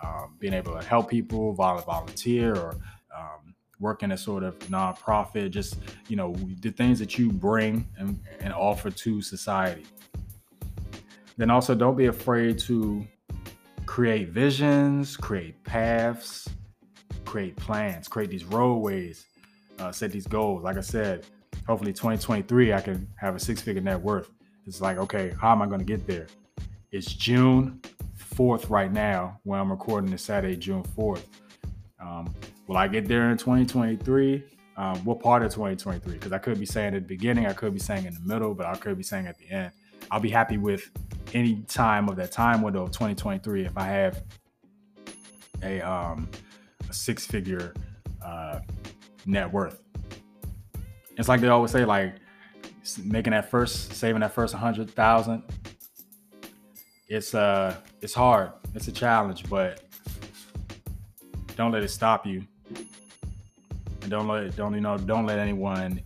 um, 0.04 0.36
being 0.40 0.54
able 0.54 0.78
to 0.78 0.86
help 0.86 1.10
people, 1.10 1.54
volunteer, 1.54 2.56
or 2.56 2.76
um, 3.16 3.56
work 3.80 4.04
in 4.04 4.12
a 4.12 4.18
sort 4.18 4.44
of 4.44 4.58
nonprofit. 4.60 5.52
Just 5.52 5.78
you 6.08 6.16
know 6.16 6.36
the 6.62 6.72
things 6.72 7.00
that 7.00 7.18
you 7.18 7.32
bring 7.32 7.88
and, 7.98 8.20
and 8.40 8.54
offer 8.54 8.92
to 8.92 9.22
society. 9.22 9.86
Then 11.38 11.50
also 11.50 11.74
don't 11.74 11.96
be 11.96 12.08
afraid 12.08 12.60
to 12.60 13.08
create 13.86 14.30
visions, 14.30 15.18
create 15.18 15.64
paths, 15.64 16.48
create 17.32 17.56
plans, 17.56 18.10
create 18.10 18.30
these 18.30 18.44
roadways, 18.44 19.26
uh, 19.80 19.90
set 19.90 20.12
these 20.12 20.28
goals. 20.28 20.64
Like 20.64 20.76
I 20.76 20.82
said, 20.82 21.26
hopefully 21.66 21.94
2023 21.94 22.74
I 22.74 22.82
can 22.82 23.08
have 23.16 23.38
a 23.38 23.40
six-figure 23.40 23.82
net 23.82 24.02
worth. 24.02 24.30
It's 24.68 24.82
like, 24.82 24.98
okay, 24.98 25.34
how 25.40 25.54
am 25.54 25.62
I 25.62 25.66
going 25.66 25.80
to 25.80 25.86
get 25.86 26.06
there? 26.06 26.28
It's 26.92 27.14
June. 27.14 27.80
4th 28.36 28.70
right 28.70 28.92
now 28.92 29.40
when 29.44 29.60
I'm 29.60 29.72
recording 29.72 30.12
this 30.12 30.24
Saturday, 30.24 30.58
June 30.58 30.84
4th. 30.98 31.24
Um, 32.02 32.34
will 32.68 32.78
I 32.78 32.88
get 32.90 33.08
there 33.08 33.32
in 33.32 33.38
2023? 33.38 34.44
Um, 34.76 34.98
what 35.06 35.22
part 35.22 35.44
of 35.44 35.52
2023? 35.52 36.14
Because 36.14 36.32
I 36.34 36.38
could 36.38 36.60
be 36.60 36.66
saying 36.66 36.96
at 36.96 37.04
the 37.04 37.08
beginning, 37.08 37.46
I 37.46 37.54
could 37.54 37.74
be 37.74 37.80
saying 37.80 38.06
in 38.06 38.14
the 38.14 38.22
middle, 38.22 38.54
but 38.54 38.66
I 38.66 38.76
could 38.76 38.98
be 38.98 39.04
saying 39.04 39.28
at 39.28 39.38
the 39.38 39.50
end. 39.50 39.72
I'll 40.10 40.20
be 40.20 40.30
happy 40.30 40.58
with 40.58 40.90
any 41.34 41.62
time 41.68 42.10
of 42.10 42.18
that 42.18 42.32
time 42.32 42.62
window 42.62 42.84
of 42.84 42.92
2023 42.92 43.66
if 43.66 43.78
I 43.78 43.88
have 43.88 44.24
a, 45.64 45.82
um, 45.82 46.30
a 46.92 46.94
six 46.94 47.26
figure 47.26 47.74
uh, 48.24 48.60
net 49.26 49.52
worth. 49.52 49.82
It's 51.18 51.28
like 51.28 51.42
they 51.42 51.48
always 51.48 51.72
say, 51.72 51.86
like 51.86 52.16
making 53.04 53.32
that 53.32 53.50
first, 53.50 53.94
saving 53.94 54.22
that 54.22 54.34
first 54.34 54.54
100,000 54.54 55.44
it's 57.12 57.36
uh 57.36 57.76
it's 58.00 58.14
hard. 58.14 58.54
It's 58.74 58.88
a 58.88 58.92
challenge, 58.92 59.44
but 59.50 59.84
don't 61.58 61.74
let 61.74 61.84
it 61.84 61.90
stop 61.90 62.26
you. 62.26 62.48
And 64.02 64.10
don't 64.10 64.30
let 64.30 64.56
don't 64.56 64.74
you 64.74 64.80
know 64.80 64.98
don't 64.98 65.26
let 65.26 65.38
anyone 65.38 66.02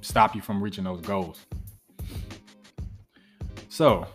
stop 0.00 0.34
you 0.34 0.40
from 0.40 0.60
reaching 0.60 0.82
those 0.82 1.00
goals. 1.00 1.40
So, 3.68 4.08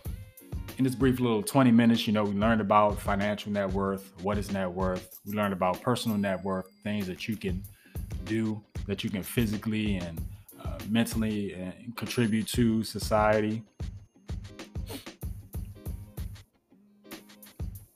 in 0.80 0.86
this 0.86 0.96
brief 0.96 1.20
little 1.20 1.44
20 1.44 1.72
minutes, 1.72 2.08
you 2.08 2.14
know, 2.14 2.24
we 2.24 2.32
learned 2.32 2.62
about 2.62 2.98
financial 3.02 3.52
net 3.52 3.70
worth, 3.70 4.14
what 4.22 4.38
is 4.38 4.50
net 4.50 4.72
worth. 4.72 5.20
We 5.26 5.34
learned 5.34 5.52
about 5.52 5.82
personal 5.82 6.18
net 6.18 6.42
worth, 6.42 6.72
things 6.84 7.06
that 7.08 7.28
you 7.28 7.36
can 7.36 7.62
do, 8.24 8.64
that 8.88 9.04
you 9.04 9.10
can 9.10 9.22
physically 9.22 9.98
and 9.98 10.26
uh, 10.64 10.78
mentally 10.88 11.54
uh, 11.54 11.72
contribute 11.98 12.48
to 12.48 12.82
society. 12.86 13.62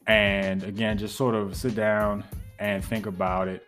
And 0.05 0.61
again, 0.63 0.97
just 0.97 1.15
sort 1.15 1.35
of 1.35 1.55
sit 1.55 1.75
down 1.75 2.25
and 2.59 2.83
think 2.83 3.05
about 3.05 3.47
it. 3.47 3.65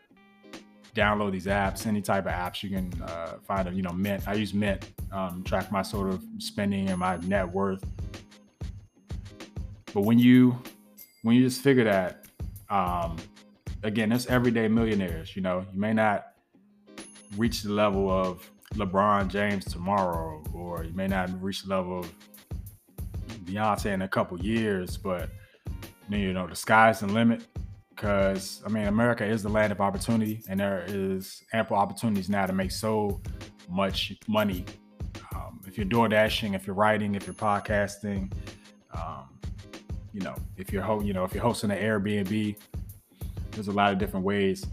Download 0.93 1.31
these 1.31 1.45
apps, 1.45 1.87
any 1.87 2.01
type 2.01 2.25
of 2.25 2.33
apps 2.33 2.63
you 2.63 2.69
can 2.69 2.91
uh, 3.01 3.35
find. 3.47 3.73
You 3.73 3.81
know, 3.81 3.93
Mint. 3.93 4.27
I 4.27 4.33
use 4.33 4.53
Mint, 4.53 4.91
um, 5.13 5.41
track 5.43 5.71
my 5.71 5.83
sort 5.83 6.09
of 6.09 6.21
spending 6.39 6.89
and 6.89 6.99
my 6.99 7.15
net 7.17 7.49
worth. 7.49 7.81
But 9.95 10.01
when 10.01 10.19
you 10.19 10.61
when 11.21 11.37
you 11.37 11.43
just 11.43 11.61
figure 11.61 11.85
that, 11.85 12.25
um, 12.69 13.15
again, 13.81 14.11
it's 14.11 14.25
everyday 14.27 14.67
millionaires. 14.67 15.37
You 15.37 15.41
know, 15.41 15.65
you 15.73 15.79
may 15.79 15.93
not 15.93 16.25
reach 17.37 17.63
the 17.63 17.71
level 17.71 18.11
of 18.11 18.47
LeBron 18.73 19.29
James 19.29 19.63
tomorrow, 19.63 20.43
or 20.53 20.83
you 20.83 20.91
may 20.93 21.07
not 21.07 21.41
reach 21.41 21.63
the 21.63 21.69
level 21.69 22.01
of 22.01 22.13
Beyonce 23.45 23.93
in 23.93 24.01
a 24.01 24.07
couple 24.07 24.37
years, 24.43 24.97
but 24.97 25.29
you 26.09 26.33
know 26.33 26.45
the 26.45 26.57
sky's 26.57 26.99
the 26.99 27.07
limit. 27.07 27.47
Because 27.89 28.61
I 28.65 28.69
mean, 28.69 28.87
America 28.87 29.25
is 29.25 29.43
the 29.43 29.49
land 29.49 29.71
of 29.71 29.79
opportunity, 29.79 30.43
and 30.49 30.59
there 30.59 30.83
is 30.89 31.41
ample 31.53 31.77
opportunities 31.77 32.27
now 32.27 32.45
to 32.45 32.51
make 32.51 32.71
so 32.71 33.21
much 33.69 34.13
money. 34.27 34.65
Um, 35.33 35.61
if 35.65 35.77
you're 35.77 35.85
door 35.85 36.09
dashing, 36.09 36.53
if 36.53 36.67
you're 36.67 36.75
writing, 36.75 37.15
if 37.15 37.25
you're 37.25 37.33
podcasting, 37.33 38.33
um, 38.93 39.29
you 40.15 40.21
know, 40.21 40.35
if 40.55 40.71
you're 40.71 40.81
ho- 40.81 41.01
you 41.01 41.11
know 41.11 41.25
if 41.25 41.33
you're 41.33 41.43
hosting 41.43 41.71
an 41.71 41.77
Airbnb, 41.77 42.55
there's 43.51 43.67
a 43.67 43.71
lot 43.73 43.91
of 43.91 43.99
different 43.99 44.25
ways 44.25 44.65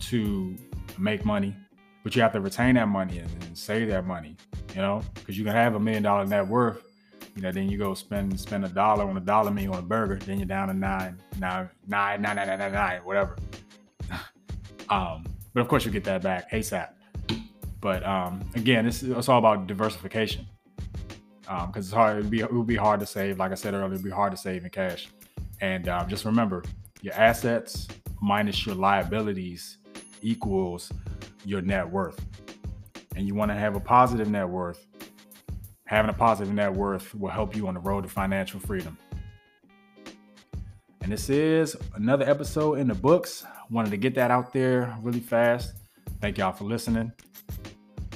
to 0.00 0.56
make 0.98 1.24
money, 1.24 1.54
but 2.02 2.16
you 2.16 2.22
have 2.22 2.32
to 2.32 2.40
retain 2.40 2.74
that 2.74 2.88
money 2.88 3.18
and, 3.18 3.30
and 3.44 3.56
save 3.56 3.88
that 3.90 4.06
money. 4.06 4.36
You 4.74 4.82
know, 4.82 5.02
because 5.14 5.38
you 5.38 5.44
can 5.44 5.54
have 5.54 5.76
a 5.76 5.80
million 5.80 6.02
dollar 6.02 6.26
net 6.26 6.46
worth, 6.46 6.82
you 7.36 7.42
know, 7.42 7.52
then 7.52 7.68
you 7.68 7.78
go 7.78 7.94
spend 7.94 8.38
spend 8.40 8.64
a 8.64 8.68
dollar 8.68 9.08
on 9.08 9.16
a 9.16 9.20
dollar 9.20 9.52
meal 9.52 9.72
on 9.72 9.78
a 9.78 9.82
burger, 9.82 10.16
then 10.16 10.38
you're 10.38 10.46
down 10.46 10.66
to 10.66 10.74
nine, 10.74 11.16
nine, 11.38 11.70
nine, 11.86 12.20
nine, 12.20 12.36
nine, 12.36 12.58
nine, 12.58 12.72
nine, 12.72 13.00
whatever. 13.04 13.36
um, 14.88 15.24
but 15.54 15.60
of 15.60 15.68
course 15.68 15.84
you 15.84 15.92
get 15.92 16.02
that 16.04 16.22
back 16.22 16.50
ASAP. 16.50 16.88
But 17.80 18.04
um, 18.04 18.40
again, 18.56 18.84
it's, 18.84 19.04
it's 19.04 19.28
all 19.28 19.38
about 19.38 19.68
diversification 19.68 20.48
because 21.48 21.64
um, 21.64 21.72
it's 21.76 21.92
hard. 21.92 22.18
It 22.18 22.22
would, 22.22 22.30
be, 22.30 22.40
it 22.40 22.52
would 22.52 22.66
be 22.66 22.76
hard 22.76 23.00
to 23.00 23.06
save. 23.06 23.38
Like 23.38 23.52
I 23.52 23.54
said 23.54 23.74
earlier, 23.74 23.92
it'd 23.92 24.04
be 24.04 24.10
hard 24.10 24.32
to 24.32 24.38
save 24.38 24.64
in 24.64 24.70
cash. 24.70 25.08
And 25.60 25.88
um, 25.88 26.08
just 26.08 26.24
remember, 26.24 26.62
your 27.00 27.14
assets 27.14 27.88
minus 28.20 28.66
your 28.66 28.74
liabilities 28.74 29.78
equals 30.22 30.92
your 31.44 31.62
net 31.62 31.88
worth. 31.88 32.24
And 33.16 33.26
you 33.26 33.34
want 33.34 33.50
to 33.50 33.56
have 33.56 33.74
a 33.74 33.80
positive 33.80 34.28
net 34.28 34.48
worth 34.48 34.86
having 35.88 36.10
a 36.10 36.12
positive 36.12 36.52
net 36.52 36.72
worth 36.72 37.14
will 37.14 37.30
help 37.30 37.56
you 37.56 37.66
on 37.66 37.72
the 37.72 37.80
road 37.80 38.02
to 38.02 38.10
financial 38.10 38.60
freedom. 38.60 38.96
And 41.00 41.10
this 41.10 41.30
is 41.30 41.74
another 41.94 42.28
episode 42.28 42.78
in 42.78 42.86
the 42.88 42.94
books. 42.94 43.46
Wanted 43.70 43.90
to 43.92 43.96
get 43.96 44.14
that 44.16 44.30
out 44.30 44.52
there 44.52 44.94
really 45.02 45.20
fast. 45.20 45.76
Thank 46.20 46.36
y'all 46.36 46.52
for 46.52 46.64
listening. 46.64 47.10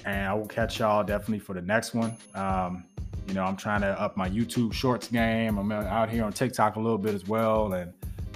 And 0.05 0.29
I 0.29 0.35
will 0.35 0.47
catch 0.47 0.81
y'all 0.81 1.03
definitely 1.03 1.39
for 1.39 1.55
the 1.55 1.63
next 1.63 1.95
one. 1.95 2.15
Um, 2.35 2.85
you 3.27 3.35
know, 3.35 3.45
I'm 3.45 3.57
trying 3.57 3.81
to 3.83 4.01
up 4.01 4.17
my 4.17 4.29
YouTube 4.29 4.73
shorts 4.73 5.09
game. 5.09 5.59
I'm 5.59 5.71
out 5.73 6.11
here 6.11 6.25
on 6.25 6.33
TikTok 6.33 6.77
a 6.77 6.81
little 6.81 6.99
bit 6.99 7.15
as 7.15 7.27
well 7.27 7.73
and 7.75 7.93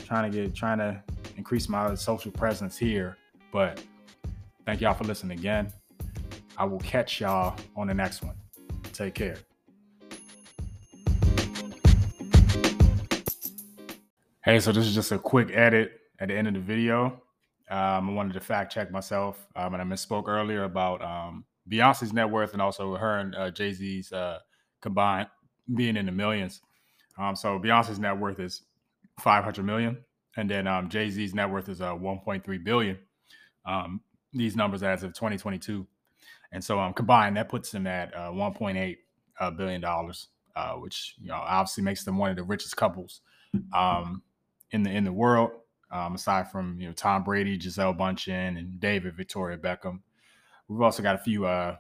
trying 0.07 0.31
to 0.31 0.37
get 0.37 0.55
trying 0.55 0.79
to 0.79 1.03
increase 1.37 1.69
my 1.69 1.95
social 1.95 2.31
presence 2.31 2.77
here. 2.79 3.17
But 3.53 3.83
thank 4.65 4.81
y'all 4.81 4.95
for 4.95 5.05
listening 5.05 5.39
again. 5.39 5.73
I 6.57 6.65
will 6.65 6.81
catch 6.81 7.21
y'all 7.21 7.59
on 7.77 7.89
the 7.89 7.95
next 7.95 8.23
one. 8.23 8.37
Take 8.93 9.15
care. 9.15 9.37
Hey, 14.45 14.61
so 14.61 14.71
this 14.71 14.87
is 14.87 14.95
just 14.95 15.11
a 15.11 15.19
quick 15.19 15.51
edit 15.53 16.01
at 16.21 16.29
the 16.29 16.35
end 16.35 16.47
of 16.47 16.55
the 16.55 16.61
video. 16.61 17.21
Um, 17.69 18.11
I 18.11 18.13
wanted 18.13 18.35
to 18.35 18.41
fact 18.41 18.73
check 18.73 18.93
myself, 18.93 19.45
um, 19.57 19.75
and 19.75 19.83
I 19.83 19.85
misspoke 19.85 20.29
earlier 20.29 20.65
about 20.65 21.03
um, 21.03 21.45
Beyonce's 21.69 22.13
net 22.13 22.31
worth 22.31 22.53
and 22.53 22.63
also 22.63 22.95
her 22.95 23.19
and 23.19 23.35
uh, 23.35 23.51
Jay 23.51 23.73
Z's 23.73 24.13
uh, 24.13 24.39
combined 24.81 25.29
being 25.75 25.97
in 25.97 26.07
the 26.07 26.13
millions. 26.13 26.61
Um, 27.19 27.35
so 27.35 27.59
Beyonce's 27.59 27.99
net 27.99 28.19
worth 28.19 28.41
is 28.41 28.63
500 29.21 29.65
million, 29.65 29.99
and 30.37 30.51
then 30.51 30.67
um, 30.67 30.89
Jay 30.89 31.11
Z's 31.11 31.35
net 31.35 31.51
worth 31.51 31.69
is 31.69 31.81
uh, 31.81 31.95
1.3 31.95 32.65
billion. 32.65 32.99
Um, 33.65 34.01
these 34.33 34.55
numbers 34.57 34.83
as 34.83 35.03
of 35.03 35.15
2022. 35.15 35.87
And 36.53 36.63
so 36.63 36.79
um, 36.79 36.93
combined, 36.93 37.37
that 37.37 37.49
puts 37.49 37.71
them 37.71 37.87
at 37.87 38.15
uh, 38.15 38.31
1.8 38.31 38.97
uh, 39.41 39.51
billion 39.51 39.81
dollars, 39.81 40.29
uh, 40.55 40.75
which 40.75 41.15
you 41.21 41.29
know 41.29 41.35
obviously 41.35 41.83
makes 41.83 42.05
them 42.05 42.19
one 42.19 42.31
of 42.31 42.37
the 42.37 42.43
richest 42.43 42.77
couples 42.77 43.21
um, 43.75 44.23
in 44.71 44.83
the 44.83 44.91
in 44.91 45.05
the 45.05 45.13
world. 45.13 45.51
Um, 45.91 46.15
aside 46.15 46.51
from 46.51 46.81
you 46.81 46.87
know 46.87 46.93
Tom 46.93 47.25
Brady, 47.25 47.57
Gisele 47.57 47.95
Bundchen, 47.95 48.59
and 48.59 48.81
David 48.81 49.17
Victoria 49.17 49.57
Beckham, 49.59 50.01
we've 50.69 50.81
also 50.81 51.03
got 51.03 51.15
a 51.15 51.19
few 51.19 51.47
uh, 51.47 51.77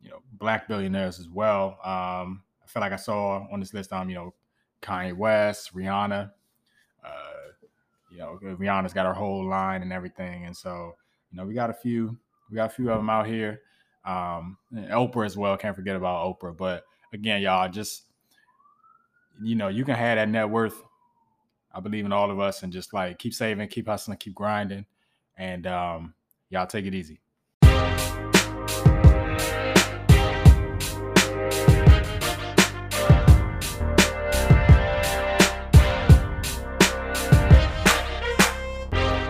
you 0.00 0.10
know 0.10 0.20
black 0.32 0.68
billionaires 0.68 1.18
as 1.18 1.28
well. 1.28 1.78
Um, 1.84 2.42
I 2.62 2.68
feel 2.68 2.80
like 2.80 2.92
I 2.92 2.96
saw 2.96 3.46
on 3.50 3.60
this 3.60 3.74
list, 3.74 3.92
um, 3.92 4.08
you 4.08 4.14
know, 4.16 4.34
Kanye 4.82 5.16
West, 5.16 5.74
Rihanna. 5.74 6.30
Uh, 7.04 7.10
you 8.10 8.18
know, 8.18 8.38
Rihanna's 8.42 8.92
got 8.92 9.06
her 9.06 9.14
whole 9.14 9.46
line 9.48 9.82
and 9.82 9.92
everything, 9.92 10.46
and 10.46 10.56
so 10.56 10.96
you 11.30 11.36
know 11.36 11.44
we 11.44 11.54
got 11.54 11.70
a 11.70 11.74
few 11.74 12.16
we 12.50 12.56
got 12.56 12.70
a 12.70 12.74
few 12.74 12.90
of 12.90 12.98
them 12.98 13.10
out 13.10 13.26
here. 13.26 13.60
Um, 14.04 14.56
Oprah 14.72 15.26
as 15.26 15.36
well. 15.36 15.56
Can't 15.56 15.74
forget 15.74 15.96
about 15.96 16.24
Oprah. 16.24 16.56
But 16.56 16.84
again, 17.12 17.42
y'all, 17.42 17.68
just 17.68 18.04
you 19.42 19.54
know, 19.54 19.68
you 19.68 19.84
can 19.84 19.96
have 19.96 20.16
that 20.16 20.28
net 20.28 20.48
worth. 20.48 20.82
I 21.74 21.80
believe 21.80 22.06
in 22.06 22.12
all 22.12 22.30
of 22.30 22.40
us, 22.40 22.62
and 22.62 22.72
just 22.72 22.94
like 22.94 23.18
keep 23.18 23.34
saving, 23.34 23.68
keep 23.68 23.86
hustling, 23.86 24.18
keep 24.18 24.34
grinding, 24.34 24.86
and 25.36 25.66
um, 25.66 26.14
y'all 26.48 26.66
take 26.66 26.86
it 26.86 26.94
easy. 26.94 27.20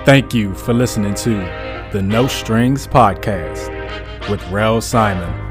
Thank 0.07 0.33
you 0.33 0.55
for 0.55 0.73
listening 0.73 1.15
to 1.15 1.31
the 1.93 2.01
No 2.01 2.29
Strings 2.29 2.87
Podcast 2.87 4.31
with 4.31 4.41
Rell 4.53 4.81
Simon. 4.81 5.46